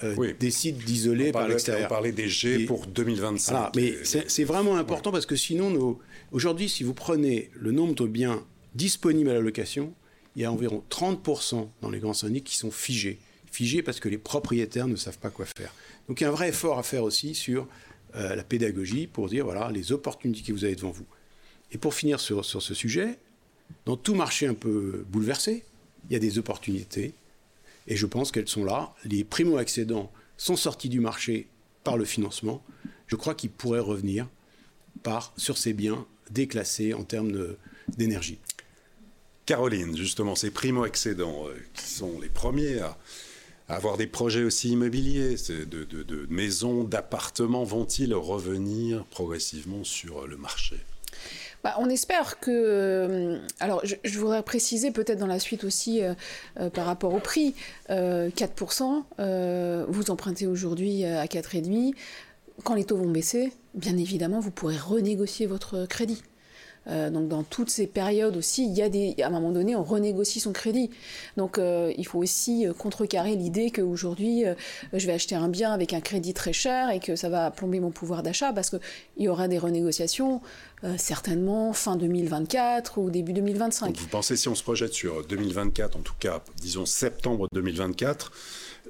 euh, 0.05 0.33
décide 0.39 0.79
d'isoler 0.79 1.33
par 1.33 1.49
l'extérieur. 1.49 1.87
On 1.87 1.89
parlait 1.89 2.13
des 2.13 2.29
G 2.29 2.67
pour 2.67 2.87
2025. 2.87 3.75
mais 3.77 3.95
c'est 4.05 4.45
vraiment 4.45 4.77
important 4.77 5.13
parce 5.13 5.27
que 5.27 5.37
sinon, 5.37 5.99
aujourd'hui, 6.33 6.69
si 6.69 6.85
vous 6.85 6.95
prenez 6.95 7.51
le 7.55 7.73
nombre 7.73 7.95
de 7.95 8.07
biens 8.07 8.45
disponibles 8.75 9.31
à 9.31 9.35
la 9.35 9.41
location, 9.41 9.93
il 10.35 10.43
y 10.43 10.45
a 10.45 10.53
environ 10.53 10.85
30% 10.91 11.69
dans 11.81 11.91
les 11.91 11.99
grands 11.99 12.15
syndics 12.15 12.45
qui 12.45 12.57
sont 12.57 12.71
figés. 12.71 13.19
Figés 13.51 13.83
parce 13.83 14.01
que 14.01 14.09
les 14.09 14.19
propriétaires 14.19 14.87
ne 14.87 14.97
savent 14.97 15.19
pas 15.19 15.31
quoi 15.31 15.47
faire. 15.47 15.73
Donc 16.09 16.21
il 16.21 16.25
y 16.25 16.27
a 16.27 16.29
un 16.29 16.33
vrai 16.33 16.51
effort 16.51 16.79
à 16.79 16.83
faire 16.83 17.03
aussi 17.03 17.35
sur 17.35 17.67
euh, 18.17 18.37
la 18.37 18.45
pédagogie 18.45 19.07
pour 19.07 19.29
dire 19.29 19.45
voilà 19.45 19.71
les 19.73 19.93
opportunités 19.93 20.43
que 20.43 20.53
vous 20.53 20.65
avez 20.65 20.77
devant 20.77 20.91
vous. 20.91 21.07
Et 21.73 21.79
pour 21.79 21.95
finir 21.95 22.21
sur, 22.21 22.45
sur 22.45 22.63
ce 22.63 22.75
sujet, 22.75 23.19
dans 23.87 23.97
tout 23.97 24.15
marché 24.15 24.47
un 24.47 24.55
peu 24.55 25.05
bouleversé, 25.09 25.65
il 26.09 26.13
y 26.13 26.17
a 26.17 26.19
des 26.19 26.39
opportunités 26.39 27.15
et 27.87 27.97
je 27.97 28.07
pense 28.07 28.33
qu'elles 28.33 28.49
sont 28.49 28.65
là. 28.65 28.95
Les 29.05 29.25
primo-accédants 29.25 30.13
sont 30.37 30.57
sortis 30.57 30.89
du 30.89 31.01
marché 31.01 31.49
par 31.85 31.97
le 31.97 32.05
financement. 32.05 32.65
Je 33.07 33.17
crois 33.17 33.35
qu'ils 33.35 33.51
pourraient 33.51 33.81
revenir 33.81 34.29
sur 35.37 35.59
ces 35.59 35.73
biens 35.73 36.07
déclassés 36.31 36.95
en 36.95 37.05
termes 37.05 37.57
d'énergie. 37.89 38.39
Caroline, 39.45 39.97
justement, 39.97 40.35
ces 40.35 40.51
primo-excédents 40.51 41.47
euh, 41.47 41.55
qui 41.75 41.85
sont 41.85 42.21
les 42.21 42.29
premiers 42.29 42.81
à, 42.81 42.99
avoir 43.69 43.97
des 43.97 44.07
projets 44.07 44.43
aussi 44.43 44.71
immobiliers, 44.71 45.37
de, 45.49 46.27
maisons, 46.29 46.85
d'appartements, 46.85 47.65
vont-ils 47.65 48.15
revenir 48.15 49.05
progressivement 49.07 49.85
sur 49.85 50.27
le 50.27 50.37
marché? 50.37 50.77
Bah, 51.67 51.75
on 51.79 51.91
espère 51.91 52.39
que. 52.39 52.53
Euh, 52.53 53.39
alors, 53.59 53.83
je, 53.83 54.19
voudrais 54.21 54.45
préciser 54.45 54.93
peut-être 54.93 55.19
dans 55.19 55.27
la 55.27 55.41
suite 55.41 55.65
aussi 55.65 56.01
euh, 56.01 56.15
par 56.71 56.87
rapport 56.87 57.13
au 57.13 57.19
prix 57.19 57.57
4%, 57.91 59.87
vous 59.89 60.11
empruntez 60.13 60.47
aujourd'hui 60.47 61.05
à 61.05 61.25
4,5%. 61.25 61.93
Quand 62.63 62.75
les 62.75 62.85
taux 62.85 62.97
vont 62.97 63.11
baisser, 63.11 63.53
bien 63.75 63.97
évidemment, 63.99 64.39
vous 64.39 64.53
pourrez 64.53 64.77
renégocier 64.77 65.47
votre 65.47 65.87
crédit. 65.87 66.23
Euh, 66.89 67.11
donc 67.11 67.29
dans 67.29 67.43
toutes 67.43 67.71
ces 67.71 67.87
périodes 67.87 68.37
aussi, 68.37 68.65
il 68.65 68.73
y 68.77 68.83
a 68.83 68.89
des, 68.89 69.15
à 69.23 69.27
un 69.27 69.31
moment 69.31 69.51
donné, 69.51 69.75
on 69.75 69.83
renégocie 69.83 70.41
son 70.41 70.53
crédit. 70.53 70.91
Donc 71.37 71.59
euh, 71.59 71.93
il 71.97 72.07
faut 72.07 72.19
aussi 72.19 72.67
euh, 72.67 72.73
contrecarrer 72.73 73.37
l'idée 73.37 73.71
qu'aujourd'hui, 73.71 74.45
je 74.93 75.07
vais 75.07 75.13
acheter 75.13 75.35
un 75.35 75.49
bien 75.49 75.73
avec 75.73 75.93
un 75.93 76.01
crédit 76.01 76.35
très 76.35 76.53
cher 76.53 76.91
et 76.91 77.01
que 77.01 77.17
ça 77.17 77.29
va 77.29 77.51
plomber 77.51 77.81
mon 77.81 77.91
pouvoir 77.91 78.23
d'achat 78.23 78.53
parce 78.53 78.71
qu'il 78.71 78.81
y 79.19 79.29
aura 79.29 79.49
des 79.49 79.59
renégociations 79.59 80.41
certainement 80.99 81.73
fin 81.73 81.97
2024 81.97 82.99
ou 82.99 83.11
début 83.11 83.33
2025. 83.33 83.87
Donc 83.87 83.97
vous 83.97 84.09
pensez 84.09 84.37
si 84.37 84.49
on 84.49 84.55
se 84.55 84.63
projette 84.63 84.93
sur 84.93 85.27
2024, 85.27 85.97
en 85.97 86.01
tout 86.01 86.15
cas, 86.19 86.43
disons 86.61 86.87
septembre 86.87 87.49
2024, 87.53 88.31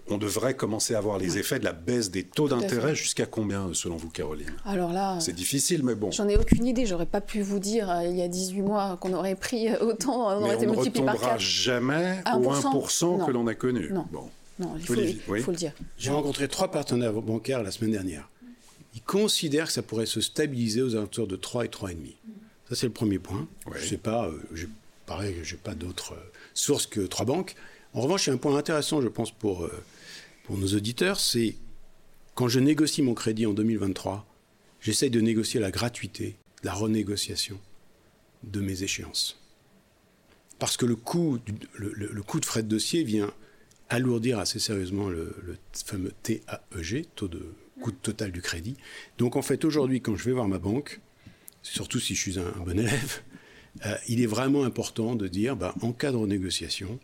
on 0.09 0.19
devrait 0.19 0.55
commencer 0.55 0.95
à 0.95 1.01
voir 1.01 1.19
les 1.19 1.39
effets 1.39 1.59
de 1.59 1.65
la 1.65 1.73
baisse 1.73 2.11
des 2.11 2.23
taux 2.23 2.49
d'intérêt 2.49 2.95
jusqu'à 2.95 3.27
combien, 3.27 3.71
selon 3.73 3.97
vous, 3.97 4.09
Caroline? 4.09 4.53
Alors 4.65 4.93
là, 4.93 5.19
c'est 5.21 5.35
difficile, 5.35 5.83
mais 5.83 5.95
bon. 5.95 6.11
J'en 6.11 6.29
ai 6.29 6.37
aucune 6.37 6.67
idée. 6.67 6.87
J'aurais 6.87 7.07
pas 7.07 7.21
pu 7.21 7.43
vous 7.43 7.59
dire 7.59 7.91
euh, 7.91 8.05
il 8.05 8.17
y 8.17 8.23
a 8.23 8.29
18 8.29 8.63
mois 8.63 8.99
qu'on 9.01 9.13
aurait 9.13 9.35
pris 9.35 9.69
euh, 9.69 9.79
autant, 9.81 10.31
on 10.31 10.43
aurait 10.43 10.57
été 10.57 10.67
multiplié 10.67 11.05
par 11.05 11.19
4. 11.19 11.41
jamais 11.41 12.23
au 12.35 12.53
1% 12.53 13.27
que 13.27 13.31
l'on 13.31 13.47
a 13.47 13.55
connu. 13.55 13.91
Non. 13.93 14.07
Bon. 14.11 14.31
Non, 14.59 14.75
il 14.79 14.87
faut, 14.87 14.95
le 15.51 15.57
dire. 15.57 15.73
J'ai 15.99 16.11
rencontré 16.11 16.49
trois 16.49 16.71
partenaires 16.71 17.13
bancaires 17.13 17.63
la 17.63 17.71
semaine 17.71 17.93
dernière. 17.93 18.31
Ils 18.95 19.03
considèrent 19.03 19.67
que 19.67 19.73
ça 19.73 19.83
pourrait 19.83 20.07
se 20.07 20.23
stabiliser 20.23 20.81
aux 20.81 20.97
alentours 20.97 21.27
de 21.27 21.37
3 21.37 21.67
et 21.67 21.69
3,5. 21.69 22.15
Ça, 22.71 22.75
c'est 22.75 22.87
le 22.87 22.93
premier 22.93 23.19
point. 23.19 23.47
Je 23.75 23.79
ne 23.79 23.87
sais 23.87 23.99
pas, 23.99 24.27
euh, 24.29 24.67
pareil, 25.05 25.37
je 25.43 25.55
n'ai 25.55 25.61
pas 25.61 25.75
d'autres 25.75 26.15
sources 26.55 26.87
que 26.87 27.01
trois 27.01 27.27
banques. 27.27 27.55
En 27.97 28.03
revanche, 28.03 28.27
il 28.27 28.31
y 28.31 28.33
a 28.33 28.35
un 28.35 28.39
point 28.39 28.57
intéressant, 28.57 29.01
je 29.01 29.09
pense, 29.09 29.33
pour 29.33 29.69
pour 30.47 30.59
nos 30.59 30.75
auditeurs, 30.75 31.19
c'est 31.19 31.57
quand 32.37 32.47
je 32.47 32.61
négocie 32.61 33.03
mon 33.03 33.15
crédit 33.15 33.47
en 33.47 33.53
2023, 33.53 34.25
j'essaye 34.81 35.11
de 35.11 35.21
négocier 35.21 35.59
la 35.59 35.73
gratuité, 35.73 36.37
la 36.63 36.73
renégociation 36.73 37.59
de 38.45 38.61
mes 38.61 38.85
échéances. 38.85 39.43
Parce 40.61 40.77
que 40.77 40.87
le 40.87 40.95
coût, 40.95 41.39
de 41.39 42.45
frais 42.45 42.63
de 42.63 42.69
dossier 42.69 43.03
vient 43.03 43.33
alourdir 43.89 44.39
assez 44.39 44.61
sérieusement 44.61 45.09
le, 45.09 45.35
fameux 45.73 46.13
TAEG, 46.23 47.07
taux 47.17 47.29
de 47.29 47.45
coût 47.81 47.91
total 47.91 48.31
du 48.31 48.41
crédit. 48.41 48.77
Donc 49.19 49.35
en 49.35 49.43
fait, 49.43 49.65
aujourd'hui, 49.65 50.01
quand 50.01 50.15
je 50.15 50.25
vais 50.25 50.33
voir 50.33 50.47
ma 50.47 50.59
banque, 50.59 51.01
surtout 51.63 51.99
si 51.99 52.15
je 52.15 52.21
suis 52.21 52.39
un, 52.39 52.53
bon 52.65 52.79
élève, 52.79 53.21
il 54.07 54.23
est 54.23 54.27
vraiment 54.27 54.63
important 54.63 55.17
de 55.17 55.27
dire, 55.27 55.57
ben, 55.57 55.75
en 55.83 55.93
cas 55.93 56.13
de 56.13 56.17
renégociation, 56.17 57.01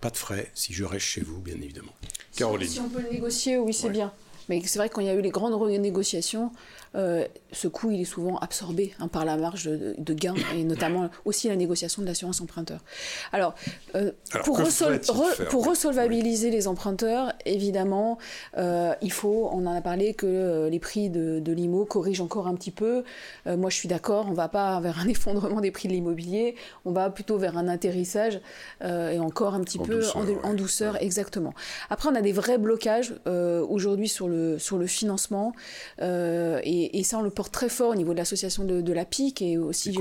pas 0.00 0.10
de 0.10 0.16
frais 0.16 0.50
si 0.54 0.72
je 0.72 0.84
reste 0.84 1.06
chez 1.06 1.20
vous, 1.20 1.40
bien 1.40 1.56
évidemment. 1.56 1.94
Caroline. 2.36 2.68
Si 2.68 2.80
on 2.80 2.88
peut 2.88 3.02
le 3.02 3.10
négocier, 3.10 3.58
oui, 3.58 3.72
c'est 3.72 3.90
bien. 3.90 4.12
Mais 4.48 4.62
c'est 4.64 4.78
vrai 4.78 4.88
que 4.88 4.94
quand 4.94 5.00
il 5.00 5.06
y 5.06 5.10
a 5.10 5.14
eu 5.14 5.20
les 5.20 5.30
grandes 5.30 5.54
renégociations, 5.54 6.50
euh, 6.94 7.26
ce 7.52 7.68
coût 7.68 7.90
il 7.90 8.00
est 8.00 8.06
souvent 8.06 8.38
absorbé 8.38 8.94
hein, 8.98 9.08
par 9.08 9.24
la 9.24 9.36
marge 9.36 9.64
de, 9.66 9.94
de, 9.98 10.14
gain 10.14 10.34
et 10.56 10.64
notamment 10.64 11.10
aussi 11.26 11.48
la 11.48 11.56
négociation 11.56 12.00
de 12.00 12.06
l'assurance 12.06 12.40
emprunteur. 12.40 12.80
Alors, 13.32 13.54
euh, 13.94 14.12
pour, 14.44 14.60
pour 15.50 15.66
resolvabiliser 15.66 16.50
les 16.50 16.66
emprunteurs, 16.66 17.32
évidemment, 17.44 18.18
euh, 18.56 18.94
il 19.02 19.12
faut, 19.12 19.50
on 19.52 19.66
en 19.66 19.74
a 19.74 19.80
parlé, 19.82 20.14
que 20.14 20.68
les 20.70 20.78
prix 20.78 21.10
de, 21.10 21.40
de 21.40 21.52
l'IMO 21.52 21.84
corrigent 21.84 22.22
encore 22.22 22.46
un 22.46 22.54
petit 22.54 22.70
peu. 22.70 23.04
moi, 23.46 23.70
je 23.70 23.76
suis 23.76 23.88
d'accord, 23.88 24.26
on 24.26 24.30
ne 24.30 24.36
va 24.36 24.48
pas 24.48 24.80
vers 24.80 24.98
un 24.98 25.08
effondrement 25.08 25.60
des 25.60 25.70
prix 25.70 25.88
de 25.88 25.92
l'immobilier, 25.92 26.54
on 26.84 26.92
va 26.92 27.10
plutôt 27.10 27.36
vers 27.36 27.58
un 27.58 27.68
atterrissage 27.68 28.40
et 28.82 29.18
encore 29.18 29.54
un 29.54 29.60
petit 29.60 29.78
peu 29.78 30.02
en, 30.42 30.54
douceur, 30.54 31.00
exactement. 31.02 31.52
Après, 31.90 32.08
on 32.08 32.14
a 32.14 32.22
des 32.22 32.32
vrais 32.32 32.58
blocages 32.58 33.14
aujourd'hui 33.26 34.08
sur 34.08 34.28
le, 34.28 34.37
sur 34.58 34.78
le 34.78 34.86
financement 34.86 35.52
et 36.00 36.78
et, 36.92 37.02
ça, 37.02 37.18
on 37.18 37.22
le 37.22 37.30
porte 37.30 37.52
très 37.52 37.68
fort 37.68 37.90
au 37.90 37.94
niveau 37.94 38.12
de 38.12 38.18
l'association 38.18 38.64
de, 38.64 38.92
la 38.92 39.04
PIC 39.04 39.42
et 39.42 39.58
aussi 39.58 39.96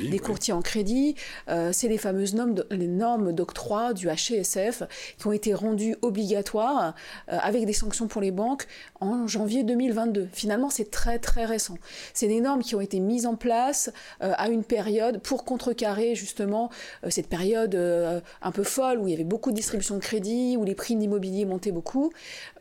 des 0.00 0.18
courtiers 0.18 0.52
en 0.52 0.62
crédit. 0.62 1.14
Euh, 1.48 1.70
c'est 1.72 1.88
les 1.88 1.98
fameuses 1.98 2.34
normes, 2.34 2.64
les 2.70 2.86
normes 2.86 3.32
d'octroi 3.32 3.92
du 3.92 4.08
HCSF 4.08 4.82
qui 5.18 5.26
ont 5.26 5.32
été 5.32 5.54
rendues 5.54 5.96
obligatoires 6.02 6.94
euh, 7.30 7.38
avec 7.42 7.66
des 7.66 7.72
sanctions 7.72 8.06
pour 8.06 8.20
les 8.20 8.30
banques 8.30 8.66
en 9.00 9.26
janvier 9.26 9.64
2022. 9.64 10.28
Finalement, 10.32 10.70
c'est 10.70 10.90
très 10.90 11.18
très 11.18 11.44
récent. 11.44 11.76
C'est 12.14 12.28
des 12.28 12.40
normes 12.40 12.62
qui 12.62 12.74
ont 12.74 12.80
été 12.80 13.00
mises 13.00 13.26
en 13.26 13.36
place 13.36 13.90
euh, 14.22 14.32
à 14.36 14.48
une 14.48 14.64
période 14.64 15.20
pour 15.20 15.44
contrecarrer 15.44 16.14
justement 16.14 16.70
cette 17.08 17.28
période 17.28 17.74
un 17.74 18.52
peu 18.52 18.62
folle 18.62 18.98
où 18.98 19.08
il 19.08 19.10
y 19.10 19.14
avait 19.14 19.24
beaucoup 19.24 19.50
de 19.50 19.56
distribution 19.56 19.96
de 19.96 20.00
crédit, 20.00 20.56
où 20.56 20.64
les 20.64 20.74
prix 20.74 20.94
de 20.94 21.00
l'immobilier 21.00 21.44
montaient 21.44 21.72
beaucoup, 21.72 22.12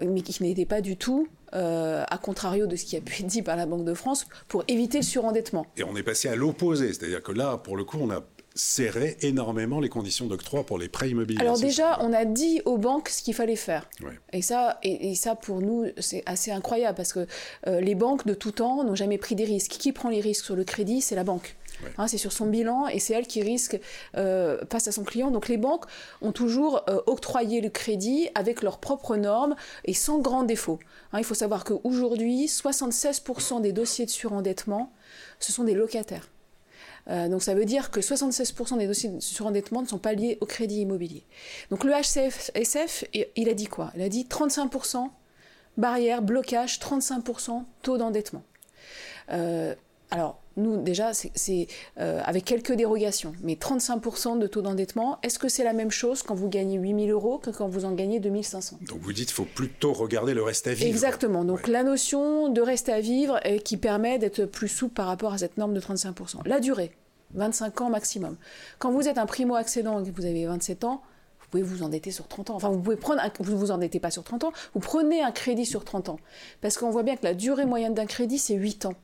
mais 0.02 0.22
qui 0.22 0.42
n'étaient 0.44 0.66
pas 0.66 0.82
du 0.82 0.98
tout 0.98 1.09
euh, 1.54 2.04
à 2.08 2.18
contrario 2.18 2.68
de 2.68 2.76
ce 2.76 2.86
qui 2.86 2.96
a 2.96 3.02
pu 3.02 3.22
être 3.22 3.28
dit 3.28 3.42
par 3.42 3.56
la 3.56 3.66
Banque 3.66 3.86
de 3.86 3.94
France, 3.94 4.28
pour 4.48 4.64
éviter 4.68 5.00
le 5.00 5.04
surendettement. 5.04 5.66
Et 5.78 5.84
on 5.84 5.96
est 5.96 6.04
passé 6.04 6.30
à 6.30 6.36
l'opposé, 6.36 6.94
c'est-à-dire 6.94 7.24
que 7.24 7.32
là, 7.32 7.58
pour 7.58 7.76
le 7.78 7.84
coup, 7.84 7.98
on 8.00 8.12
a 8.12 8.24
serré 8.56 9.18
énormément 9.22 9.80
les 9.80 9.90
conditions 9.90 10.28
d'octroi 10.28 10.66
pour 10.66 10.78
les 10.78 10.90
prêts 10.90 11.10
immobiliers. 11.10 11.42
Alors 11.42 11.60
déjà, 11.60 11.98
on 12.02 12.12
a 12.14 12.26
dit 12.26 12.62
aux 12.66 12.78
banques 12.78 13.10
ce 13.10 13.24
qu'il 13.24 13.34
fallait 13.34 13.56
faire. 13.56 13.90
Et, 14.34 14.42
ça, 14.42 14.80
et, 14.84 15.16
ça, 15.16 15.36
pour 15.36 15.62
nous, 15.62 15.86
c'est 15.98 16.24
assez 16.26 16.52
incroyable 16.52 16.96
parce 16.96 17.14
que 17.14 17.26
euh, 17.68 17.80
les 17.80 17.96
banques 17.96 18.26
de 18.26 18.34
tout 18.34 18.52
temps 18.52 18.84
n'ont 18.84 18.96
jamais 18.96 19.18
pris 19.18 19.36
des 19.36 19.46
risques. 19.46 19.72
Qui 19.72 19.92
prend 19.92 20.10
les 20.10 20.20
risques 20.20 20.46
sur 20.46 20.56
le 20.56 20.64
crédit? 20.64 21.02
C'est 21.02 21.16
la 21.16 21.24
banque. 21.24 21.56
Hein, 21.98 22.08
c'est 22.08 22.18
sur 22.18 22.32
son 22.32 22.46
bilan 22.46 22.88
et 22.88 23.00
c'est 23.00 23.14
elle 23.14 23.28
qui 23.28 23.42
risque 23.42 23.80
euh, 24.18 24.60
face 24.72 24.88
à 24.88 24.92
son 24.92 25.04
client. 25.04 25.32
Donc 25.32 25.48
les 25.48 25.58
banques 25.58 25.86
ont 26.22 26.32
toujours 26.32 26.84
euh, 26.90 27.02
octroyé 27.08 27.62
le 27.62 27.70
crédit 27.70 28.30
avec 28.36 28.62
leurs 28.62 28.80
propres 28.80 29.16
normes 29.16 29.56
et 29.86 29.94
sans 29.94 30.20
grand 30.20 30.44
défaut. 30.44 30.80
Hein, 31.14 31.20
il 31.20 31.24
faut 31.24 31.34
savoir 31.34 31.64
qu'aujourd'hui, 31.64 32.46
76% 32.46 33.62
des 33.62 33.72
dossiers 33.72 34.06
de 34.06 34.12
surendettement, 34.12 34.92
ce 35.40 35.52
sont 35.52 35.64
des 35.64 35.74
locataires. 35.74 36.30
Euh, 37.10 37.28
donc 37.28 37.42
ça 37.42 37.56
veut 37.56 37.66
dire 37.66 37.92
que 37.92 38.02
76% 38.02 38.78
des 38.78 38.88
dossiers 38.88 39.10
de 39.10 39.20
surendettement 39.20 39.82
ne 39.82 39.88
sont 39.88 39.98
pas 39.98 40.14
liés 40.14 40.38
au 40.42 40.46
crédit 40.46 40.82
immobilier. 40.82 41.24
Donc 41.72 41.84
le 41.84 41.92
HCSF, 41.92 43.06
il 43.14 43.50
a 43.50 43.54
dit 43.54 43.68
quoi? 43.68 43.92
Il 43.96 44.02
a 44.02 44.10
dit 44.10 44.28
35% 44.30 45.10
barrière, 45.78 46.22
blocage, 46.22 46.80
35% 46.80 47.64
taux 47.82 47.98
d'endettement. 47.98 48.44
Alors, 50.12 50.40
nous, 50.58 50.82
déjà, 50.82 51.12
c'est 51.14 51.68
euh, 52.00 52.22
avec 52.26 52.44
quelques 52.44 52.74
dérogations, 52.74 53.34
mais 53.44 53.54
35% 53.54 54.40
de 54.40 54.48
taux 54.48 54.62
d'endettement. 54.62 55.20
Est-ce 55.24 55.40
que 55.40 55.48
c'est 55.48 55.64
la 55.64 55.74
même 55.74 55.92
chose 55.92 56.24
quand 56.24 56.36
vous 56.36 56.50
gagnez 56.50 56.78
8000 56.78 57.12
euros 57.12 57.38
que 57.38 57.50
quand 57.50 57.68
vous 57.68 57.86
en 57.86 57.94
gagnez 57.94 58.20
2500 58.20 58.80
Donc 58.88 59.00
vous 59.00 59.14
dites 59.14 59.28
qu'il 59.28 59.36
faut 59.36 59.46
plutôt 59.46 59.94
regarder 59.94 60.34
le 60.34 60.44
reste 60.44 60.68
à 60.68 60.74
vivre. 60.74 60.90
Exactement. 60.90 61.46
Donc 61.46 61.68
la 61.68 61.84
notion 61.84 62.50
de 62.50 62.62
reste 62.62 62.90
à 62.90 63.00
vivre 63.00 63.40
qui 63.64 63.78
permet 63.78 64.20
d'être 64.20 64.46
plus 64.46 64.68
souple 64.68 64.96
par 64.96 65.08
rapport 65.08 65.34
à 65.34 65.38
cette 65.38 65.58
norme 65.58 65.74
de 65.74 65.80
35%. 65.80 66.46
La 66.46 66.60
durée, 66.60 66.92
25 67.36 67.82
ans 67.82 67.90
maximum. 67.90 68.36
Quand 68.80 68.92
vous 68.92 69.08
êtes 69.08 69.18
un 69.18 69.26
primo-accédant 69.26 70.04
et 70.04 70.10
que 70.10 70.16
vous 70.16 70.26
avez 70.26 70.46
27 70.46 70.84
ans, 70.84 71.02
vous 71.40 71.48
pouvez 71.52 71.64
vous 71.64 71.84
endetter 71.84 72.12
sur 72.12 72.28
30 72.28 72.50
ans. 72.50 72.56
Enfin, 72.56 72.70
vous 72.70 72.80
pouvez 72.80 72.96
prendre, 72.96 73.22
vous 73.40 73.58
vous 73.58 73.72
endettez 73.72 74.00
pas 74.00 74.12
sur 74.12 74.24
30 74.24 74.46
ans, 74.46 74.54
vous 74.74 74.80
prenez 74.80 75.22
un 75.22 75.32
crédit 75.32 75.66
sur 75.66 75.86
30 75.86 76.10
ans. 76.10 76.20
Parce 76.62 76.78
qu'on 76.78 76.90
voit 76.90 77.04
bien 77.04 77.16
que 77.16 77.24
la 77.24 77.34
durée 77.34 77.66
moyenne 77.66 77.94
d'un 77.94 78.06
crédit, 78.06 78.40
c'est 78.40 78.56
8 78.56 78.88
ans. 78.88 78.96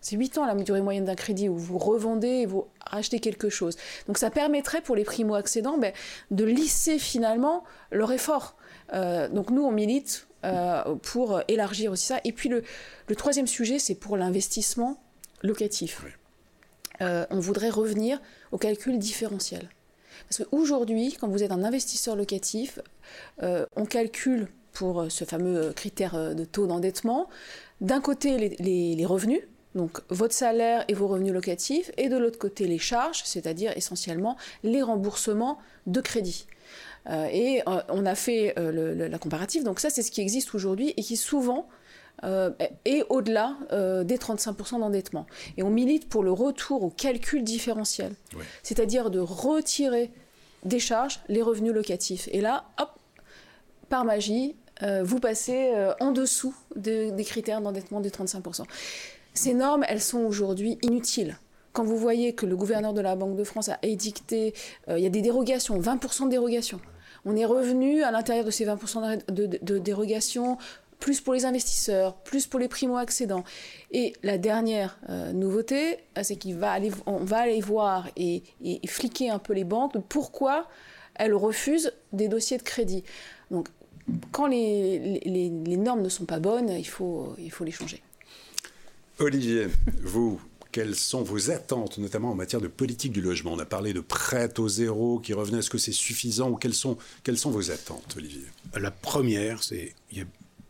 C'est 0.00 0.16
8 0.16 0.38
ans 0.38 0.46
la 0.46 0.54
durée 0.54 0.80
moyenne 0.80 1.04
d'un 1.04 1.14
crédit 1.14 1.48
où 1.48 1.56
vous 1.56 1.78
revendez 1.78 2.28
et 2.28 2.46
vous 2.46 2.66
rachetez 2.86 3.20
quelque 3.20 3.48
chose. 3.48 3.76
Donc 4.06 4.18
ça 4.18 4.30
permettrait 4.30 4.80
pour 4.80 4.96
les 4.96 5.04
primo-accédants 5.04 5.78
ben, 5.78 5.92
de 6.30 6.44
lisser 6.44 6.98
finalement 6.98 7.64
leur 7.90 8.10
effort. 8.12 8.56
Euh, 8.94 9.28
donc 9.28 9.50
nous, 9.50 9.62
on 9.62 9.72
milite 9.72 10.26
euh, 10.44 10.94
pour 11.02 11.42
élargir 11.48 11.92
aussi 11.92 12.06
ça. 12.06 12.20
Et 12.24 12.32
puis 12.32 12.48
le, 12.48 12.62
troisième 13.14 13.46
sujet, 13.46 13.78
c'est 13.78 13.94
pour 13.94 14.16
l'investissement 14.16 15.02
locatif. 15.42 16.02
Euh, 17.02 17.26
on 17.30 17.40
voudrait 17.40 17.70
revenir 17.70 18.20
au 18.52 18.58
calcul 18.58 18.98
différentiel. 18.98 19.68
Parce 20.28 20.44
qu'aujourd'hui, 20.44 21.16
quand 21.18 21.28
vous 21.28 21.42
êtes 21.42 21.52
un 21.52 21.64
investisseur 21.64 22.14
locatif, 22.14 22.78
on 23.40 23.86
calcule 23.86 24.48
pour 24.72 25.06
ce 25.08 25.24
fameux 25.24 25.72
critère 25.72 26.34
de 26.34 26.44
taux 26.44 26.66
d'endettement, 26.66 27.28
d'un 27.80 28.00
côté 28.00 28.50
les 28.58 29.06
revenus, 29.06 29.40
donc 29.74 30.00
votre 30.08 30.34
salaire 30.34 30.84
et 30.88 30.94
vos 30.94 31.06
revenus 31.06 31.32
locatifs, 31.32 31.90
et 31.96 32.08
de 32.08 32.16
l'autre 32.16 32.38
côté 32.38 32.66
les 32.66 32.78
charges, 32.78 33.22
c'est-à-dire 33.24 33.76
essentiellement 33.76 34.36
les 34.62 34.82
remboursements 34.82 35.58
de 35.86 36.00
crédit. 36.00 36.46
Euh, 37.08 37.26
et 37.32 37.62
euh, 37.66 37.80
on 37.88 38.04
a 38.04 38.14
fait 38.14 38.54
euh, 38.58 39.08
la 39.08 39.18
comparative, 39.18 39.64
donc 39.64 39.80
ça 39.80 39.90
c'est 39.90 40.02
ce 40.02 40.10
qui 40.10 40.20
existe 40.20 40.54
aujourd'hui 40.54 40.92
et 40.96 41.02
qui 41.02 41.16
souvent 41.16 41.68
est 42.84 43.02
au-delà 43.08 43.56
des 44.04 44.18
35% 44.18 44.78
d'endettement. 44.78 45.26
Et 45.56 45.62
on 45.62 45.70
milite 45.70 46.06
pour 46.06 46.22
le 46.22 46.30
retour 46.30 46.82
au 46.82 46.90
calcul 46.90 47.42
différentiel, 47.42 48.12
c'est-à-dire 48.62 49.08
de 49.08 49.20
retirer 49.20 50.10
des 50.66 50.80
charges 50.80 51.20
les 51.28 51.40
revenus 51.40 51.72
locatifs. 51.72 52.28
Et 52.32 52.42
là, 52.42 52.66
hop, 52.78 52.90
par 53.88 54.04
magie, 54.04 54.54
vous 55.02 55.18
passez 55.18 55.72
en 55.98 56.12
dessous 56.12 56.54
des 56.76 57.24
critères 57.24 57.62
d'endettement 57.62 58.00
des 58.00 58.10
35%. 58.10 58.64
Ces 59.34 59.54
normes, 59.54 59.84
elles 59.88 60.00
sont 60.00 60.20
aujourd'hui 60.20 60.78
inutiles. 60.82 61.38
Quand 61.72 61.84
vous 61.84 61.96
voyez 61.96 62.34
que 62.34 62.46
le 62.46 62.56
gouverneur 62.56 62.92
de 62.92 63.00
la 63.00 63.14
Banque 63.14 63.36
de 63.36 63.44
France 63.44 63.68
a 63.68 63.78
édicté, 63.82 64.54
euh, 64.88 64.98
il 64.98 65.04
y 65.04 65.06
a 65.06 65.10
des 65.10 65.22
dérogations, 65.22 65.78
20% 65.78 66.24
de 66.24 66.30
dérogations. 66.30 66.80
On 67.24 67.36
est 67.36 67.44
revenu 67.44 68.02
à 68.02 68.10
l'intérieur 68.10 68.44
de 68.44 68.50
ces 68.50 68.66
20% 68.66 69.30
de, 69.30 69.78
dérogations, 69.78 70.58
plus 70.98 71.20
pour 71.20 71.32
les 71.32 71.44
investisseurs, 71.44 72.16
plus 72.16 72.46
pour 72.46 72.58
les 72.58 72.66
primo-accédants. 72.66 73.44
Et 73.92 74.14
la 74.22 74.36
dernière 74.36 74.98
euh, 75.08 75.32
nouveauté, 75.32 75.98
euh, 76.18 76.22
c'est 76.22 76.36
qu'on 76.36 76.56
va 76.56 76.72
aller, 76.72 77.60
voir 77.60 78.08
et, 78.16 78.42
fliquer 78.86 79.30
un 79.30 79.38
peu 79.38 79.52
les 79.52 79.64
banques 79.64 79.94
pourquoi 80.08 80.66
elles 81.14 81.34
refusent 81.34 81.92
des 82.12 82.28
dossiers 82.28 82.58
de 82.58 82.62
crédit. 82.62 83.04
Donc, 83.50 83.68
quand 84.32 84.46
les, 84.46 85.50
normes 85.78 86.02
ne 86.02 86.08
sont 86.08 86.24
pas 86.24 86.40
bonnes, 86.40 86.70
il 86.70 86.88
faut 86.88 87.36
les 87.38 87.70
changer. 87.70 88.02
Olivier, 89.20 89.68
vous, 90.02 90.40
quelles 90.72 90.96
sont 90.96 91.22
vos 91.22 91.50
attentes, 91.50 91.98
notamment 91.98 92.30
en 92.30 92.34
matière 92.34 92.62
de 92.62 92.68
politique 92.68 93.12
du 93.12 93.20
logement? 93.20 93.52
On 93.52 93.58
a 93.58 93.66
parlé 93.66 93.92
de 93.92 94.00
prêt 94.00 94.58
au 94.58 94.66
zéro 94.66 95.18
qui 95.18 95.34
revenait. 95.34 95.58
Est-ce 95.58 95.68
que 95.68 95.78
c'est 95.78 95.92
suffisant 95.92 96.54
quelles 96.54 96.74
sont, 96.74 96.96
sont 97.34 97.50
vos 97.50 97.70
attentes, 97.70 98.14
Olivier? 98.16 98.46
La 98.74 98.90
première, 98.90 99.62
c'est 99.62 99.94
il 100.10 100.26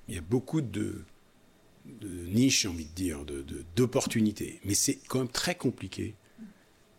y, 0.09 0.19
a 0.19 0.21
beaucoup 0.21 0.61
de, 0.63 1.05
niches, 2.03 2.63
j'ai 2.63 2.69
envie 2.69 2.87
de 2.87 2.95
dire, 2.95 3.25
d'opportunités. 3.77 4.61
Mais 4.65 4.75
c'est 4.75 4.99
quand 5.07 5.21
même 5.21 5.29
très 5.29 5.55
compliqué 5.55 6.17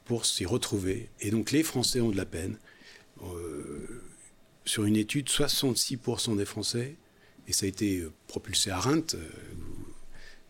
pour 0.05 0.25
s'y 0.25 0.45
retrouver. 0.45 1.09
Et 1.19 1.31
donc 1.31 1.51
les 1.51 1.63
Français 1.63 1.99
ont 1.99 2.11
de 2.11 2.17
la 2.17 2.25
peine. 2.25 2.57
Euh, 3.23 4.01
sur 4.63 4.85
une 4.85 4.95
étude, 4.95 5.27
66% 5.27 6.37
des 6.37 6.45
Français, 6.45 6.95
et 7.47 7.51
ça 7.51 7.65
a 7.65 7.69
été 7.69 8.05
propulsé 8.27 8.69
à 8.69 8.79
Reims, 8.79 9.17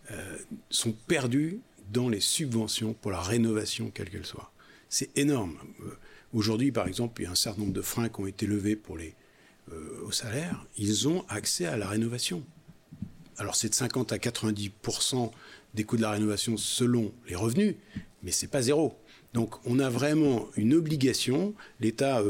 euh, 0.09 0.13
euh, 0.13 0.37
sont 0.69 0.93
perdus 1.07 1.59
dans 1.91 2.09
les 2.09 2.19
subventions 2.19 2.93
pour 2.93 3.11
la 3.11 3.21
rénovation, 3.21 3.91
quelle 3.93 4.09
qu'elle 4.09 4.25
soit. 4.25 4.51
C'est 4.89 5.09
énorme. 5.17 5.57
Euh, 5.81 5.97
aujourd'hui, 6.33 6.71
par 6.71 6.87
exemple, 6.87 7.21
il 7.21 7.25
y 7.25 7.27
a 7.27 7.31
un 7.31 7.35
certain 7.35 7.61
nombre 7.61 7.73
de 7.73 7.81
freins 7.81 8.09
qui 8.09 8.21
ont 8.21 8.27
été 8.27 8.45
levés 8.45 8.75
pour 8.75 8.97
les, 8.97 9.13
euh, 9.71 10.01
au 10.05 10.11
salaire. 10.11 10.65
Ils 10.77 11.07
ont 11.07 11.25
accès 11.29 11.65
à 11.65 11.77
la 11.77 11.87
rénovation. 11.87 12.43
Alors, 13.37 13.55
c'est 13.55 13.69
de 13.69 13.75
50 13.75 14.11
à 14.11 14.17
90% 14.17 15.31
des 15.73 15.83
coûts 15.83 15.97
de 15.97 16.01
la 16.01 16.11
rénovation 16.11 16.57
selon 16.57 17.13
les 17.27 17.35
revenus, 17.35 17.75
mais 18.23 18.31
c'est 18.31 18.47
pas 18.47 18.61
zéro. 18.61 18.97
Donc, 19.33 19.55
on 19.65 19.79
a 19.79 19.89
vraiment 19.89 20.47
une 20.57 20.73
obligation. 20.73 21.53
L'État 21.79 22.21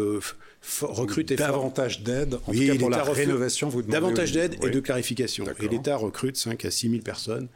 recrute 0.81 1.33
davantage 1.33 2.03
d'aide, 2.03 2.35
en 2.45 2.53
tout 2.53 2.59
cas 2.59 2.75
pour 2.75 2.91
la 2.91 3.03
rénovation. 3.03 3.69
Vous 3.69 3.81
davantage 3.81 4.31
d'aide 4.31 4.63
et 4.63 4.69
de 4.69 4.79
clarification. 4.79 5.45
Et 5.59 5.67
l'État 5.67 5.97
recrute 5.97 6.37
5 6.37 6.63
à 6.63 6.71
6 6.71 6.89
000 6.89 7.01
personnes 7.01 7.47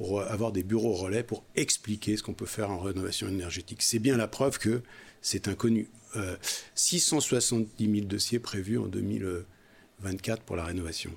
pour 0.00 0.22
avoir 0.22 0.50
des 0.50 0.62
bureaux 0.62 0.94
relais 0.94 1.22
pour 1.22 1.44
expliquer 1.56 2.16
ce 2.16 2.22
qu'on 2.22 2.32
peut 2.32 2.46
faire 2.46 2.70
en 2.70 2.78
rénovation 2.78 3.28
énergétique. 3.28 3.82
C'est 3.82 3.98
bien 3.98 4.16
la 4.16 4.28
preuve 4.28 4.58
que 4.58 4.80
c'est 5.20 5.46
inconnu. 5.46 5.90
670 6.74 7.68
000 7.78 8.06
dossiers 8.06 8.38
prévus 8.38 8.78
en 8.78 8.86
2024 8.86 10.42
pour 10.44 10.56
la 10.56 10.64
rénovation. 10.64 11.10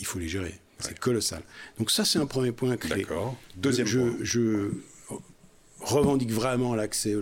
Il 0.00 0.06
faut 0.06 0.18
les 0.18 0.28
gérer. 0.28 0.58
C'est 0.78 0.98
colossal. 0.98 1.42
Donc 1.78 1.90
ça, 1.90 2.06
c'est 2.06 2.18
un 2.18 2.24
premier 2.24 2.52
point 2.52 2.78
clé. 2.78 3.02
D'accord. 3.02 3.36
Deuxième 3.56 3.86
je, 3.86 3.98
point. 3.98 4.16
Je 4.22 4.70
revendique 5.80 6.32
vraiment 6.32 6.74
l'accès 6.74 7.14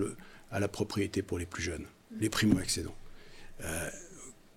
à 0.53 0.61
la 0.61 0.68
propriété 0.68 1.23
pour 1.23 1.40
les 1.40 1.46
plus 1.46 1.64
jeunes, 1.64 1.87
les 2.20 2.31
primo-accédants. 2.31 2.94
Euh, 3.64 3.90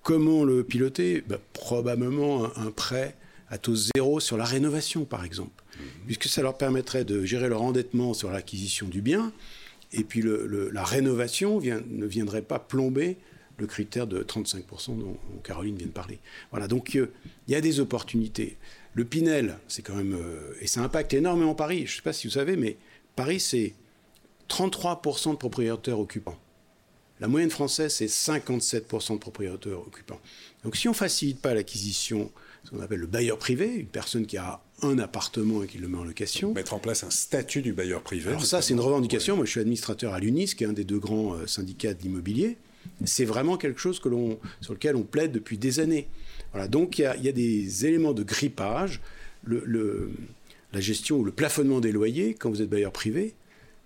comment 0.04 0.44
le 0.44 0.64
piloter? 0.64 1.24
Ben, 1.26 1.40
Probablement 1.54 2.56
un, 2.60 2.70
prêt 2.70 3.18
à 3.50 3.58
taux 3.58 3.76
zéro 3.76 4.20
sur 4.20 4.38
la 4.38 4.46
rénovation, 4.46 5.04
par 5.04 5.26
exemple. 5.26 5.63
Puisque 6.06 6.26
ça 6.26 6.42
leur 6.42 6.58
permettrait 6.58 7.06
de 7.06 7.24
gérer 7.24 7.50
leur 7.50 7.62
endettement 7.62 8.14
sur 8.14 8.32
l'acquisition 8.32 8.88
du 8.88 9.02
bien, 9.02 9.32
et 9.92 10.04
puis 10.04 10.24
la 10.24 10.84
rénovation 10.84 11.60
ne 11.62 12.06
viendrait 12.06 12.42
pas 12.42 12.60
plomber 12.60 13.18
le 13.58 13.68
critère 13.68 14.08
de 14.08 14.24
35% 14.24 14.98
dont, 14.98 15.18
Caroline 15.44 15.76
vient 15.76 15.88
de 15.88 15.92
parler. 15.92 16.20
Voilà, 16.52 16.68
donc 16.68 16.96
euh, 16.96 17.12
il 17.48 17.54
y 17.54 17.56
a 17.56 17.62
des 17.62 17.80
opportunités. 17.80 18.58
Le 18.94 19.06
Pinel, 19.06 19.58
c'est 19.68 19.84
quand 19.84 19.96
même. 19.96 20.16
Euh, 20.16 20.54
et 20.60 20.68
ça 20.68 20.82
impacte 20.82 21.14
énormément 21.14 21.54
Paris. 21.54 21.86
Je 21.86 21.94
ne 21.94 21.96
sais 21.98 22.02
pas 22.02 22.14
si 22.14 22.28
vous 22.28 22.34
savez, 22.34 22.56
mais 22.56 22.78
Paris, 23.16 23.40
c'est 23.40 23.76
33% 24.50 25.32
de 25.32 25.38
propriétaires 25.38 26.00
occupants. 26.00 26.40
La 27.20 27.28
moyenne 27.28 27.52
française, 27.52 27.94
c'est 27.94 28.08
57% 28.08 29.14
de 29.14 29.18
propriétaires 29.18 29.80
occupants. 29.80 30.20
Donc 30.64 30.76
si 30.76 30.88
on 30.88 30.92
ne 30.92 30.96
facilite 30.96 31.40
pas 31.40 31.54
l'acquisition, 31.54 32.32
ce 32.64 32.72
qu'on 32.72 32.80
appelle 32.82 33.00
le 33.00 33.08
bailleur 33.08 33.38
privé, 33.38 33.68
une 33.76 33.88
personne 33.88 34.26
qui 34.26 34.38
a 34.38 34.62
un 34.82 35.00
appartement 35.00 35.64
et 35.64 35.68
qui 35.68 35.78
le 35.78 35.88
met 35.88 35.98
en 35.98 36.04
location. 36.04 36.54
Mettre 36.54 36.74
en 36.74 36.80
place 36.80 37.04
un 37.04 37.10
statut 37.10 37.62
du 37.62 37.74
bailleur 37.74 38.02
privé. 38.02 38.30
Alors 38.30 38.46
ça, 38.46 38.62
c'est 38.62 38.74
une 38.74 38.80
revendication. 38.80 39.36
Moi, 39.36 39.46
je 39.46 39.52
suis 39.52 39.60
administrateur 39.60 40.14
à 40.14 40.20
l'UNIS, 40.20 40.56
qui 40.56 40.64
est 40.64 40.68
un 40.68 40.74
des 40.74 40.84
deux 40.84 41.00
grands 41.00 41.36
euh, 41.36 41.48
syndicats 41.48 41.94
de 41.94 42.02
l'immobilier. 42.02 42.58
C'est 43.06 43.26
vraiment 43.26 43.58
quelque 43.58 43.80
chose 43.80 44.00
que 44.00 44.10
sur 44.62 44.74
lequel 44.74 44.96
on 44.96 45.04
plaide 45.04 45.32
depuis 45.32 45.58
des 45.58 45.80
années. 45.80 46.08
Voilà, 46.52 46.68
donc 46.68 47.00
il 47.00 47.04
y, 47.04 47.30
a, 47.30 47.32
des 47.32 47.86
éléments 47.86 48.14
de 48.14 48.24
grippage. 48.24 49.02
la 49.48 50.82
gestion 50.82 51.18
ou 51.18 51.24
le 51.24 51.32
plafonnement 51.32 51.80
des 51.80 51.92
loyers, 51.92 52.34
quand 52.34 52.50
vous 52.50 52.62
êtes 52.62 52.70
bailleur 52.70 52.92
privé, 52.92 53.34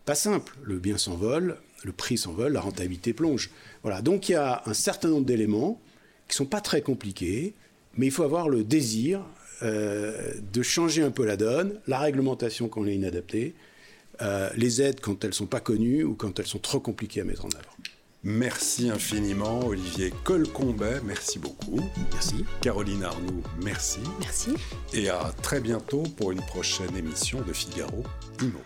pas 0.05 0.15
simple. 0.15 0.55
Le 0.63 0.77
bien 0.79 0.97
s'envole, 0.97 1.57
le 1.83 1.91
prix 1.91 2.17
s'envole, 2.17 2.53
la 2.53 2.61
rentabilité 2.61 3.13
plonge. 3.13 3.51
Voilà, 3.83 4.01
donc 4.01 4.29
il 4.29 4.33
y 4.33 4.35
a 4.35 4.63
un 4.65 4.73
certain 4.73 5.09
nombre 5.09 5.25
d'éléments 5.25 5.79
qui 6.27 6.33
ne 6.33 6.37
sont 6.37 6.45
pas 6.45 6.61
très 6.61 6.81
compliqués, 6.81 7.53
mais 7.97 8.05
il 8.05 8.11
faut 8.11 8.23
avoir 8.23 8.49
le 8.49 8.63
désir 8.63 9.21
euh, 9.63 10.33
de 10.53 10.61
changer 10.61 11.01
un 11.01 11.11
peu 11.11 11.25
la 11.25 11.35
donne, 11.35 11.79
la 11.87 11.99
réglementation 11.99 12.67
quand 12.67 12.83
elle 12.83 12.91
est 12.91 12.95
inadaptée, 12.95 13.55
euh, 14.21 14.49
les 14.55 14.81
aides 14.81 14.99
quand 15.01 15.23
elles 15.23 15.31
ne 15.31 15.35
sont 15.35 15.45
pas 15.45 15.59
connues 15.59 16.03
ou 16.03 16.13
quand 16.15 16.39
elles 16.39 16.47
sont 16.47 16.59
trop 16.59 16.79
compliquées 16.79 17.21
à 17.21 17.23
mettre 17.23 17.45
en 17.45 17.49
œuvre. 17.49 17.75
Merci 18.23 18.89
infiniment, 18.89 19.65
Olivier 19.65 20.11
Colcombet, 20.23 21.01
merci 21.05 21.39
beaucoup. 21.39 21.79
Merci. 22.11 22.45
Caroline 22.61 23.03
Arnoux, 23.03 23.43
merci. 23.63 23.99
Merci. 24.19 24.53
Et 24.93 25.09
à 25.09 25.33
très 25.41 25.59
bientôt 25.59 26.03
pour 26.17 26.31
une 26.31 26.41
prochaine 26.41 26.95
émission 26.95 27.41
de 27.41 27.53
Figaro 27.53 28.03
Imo. 28.41 28.59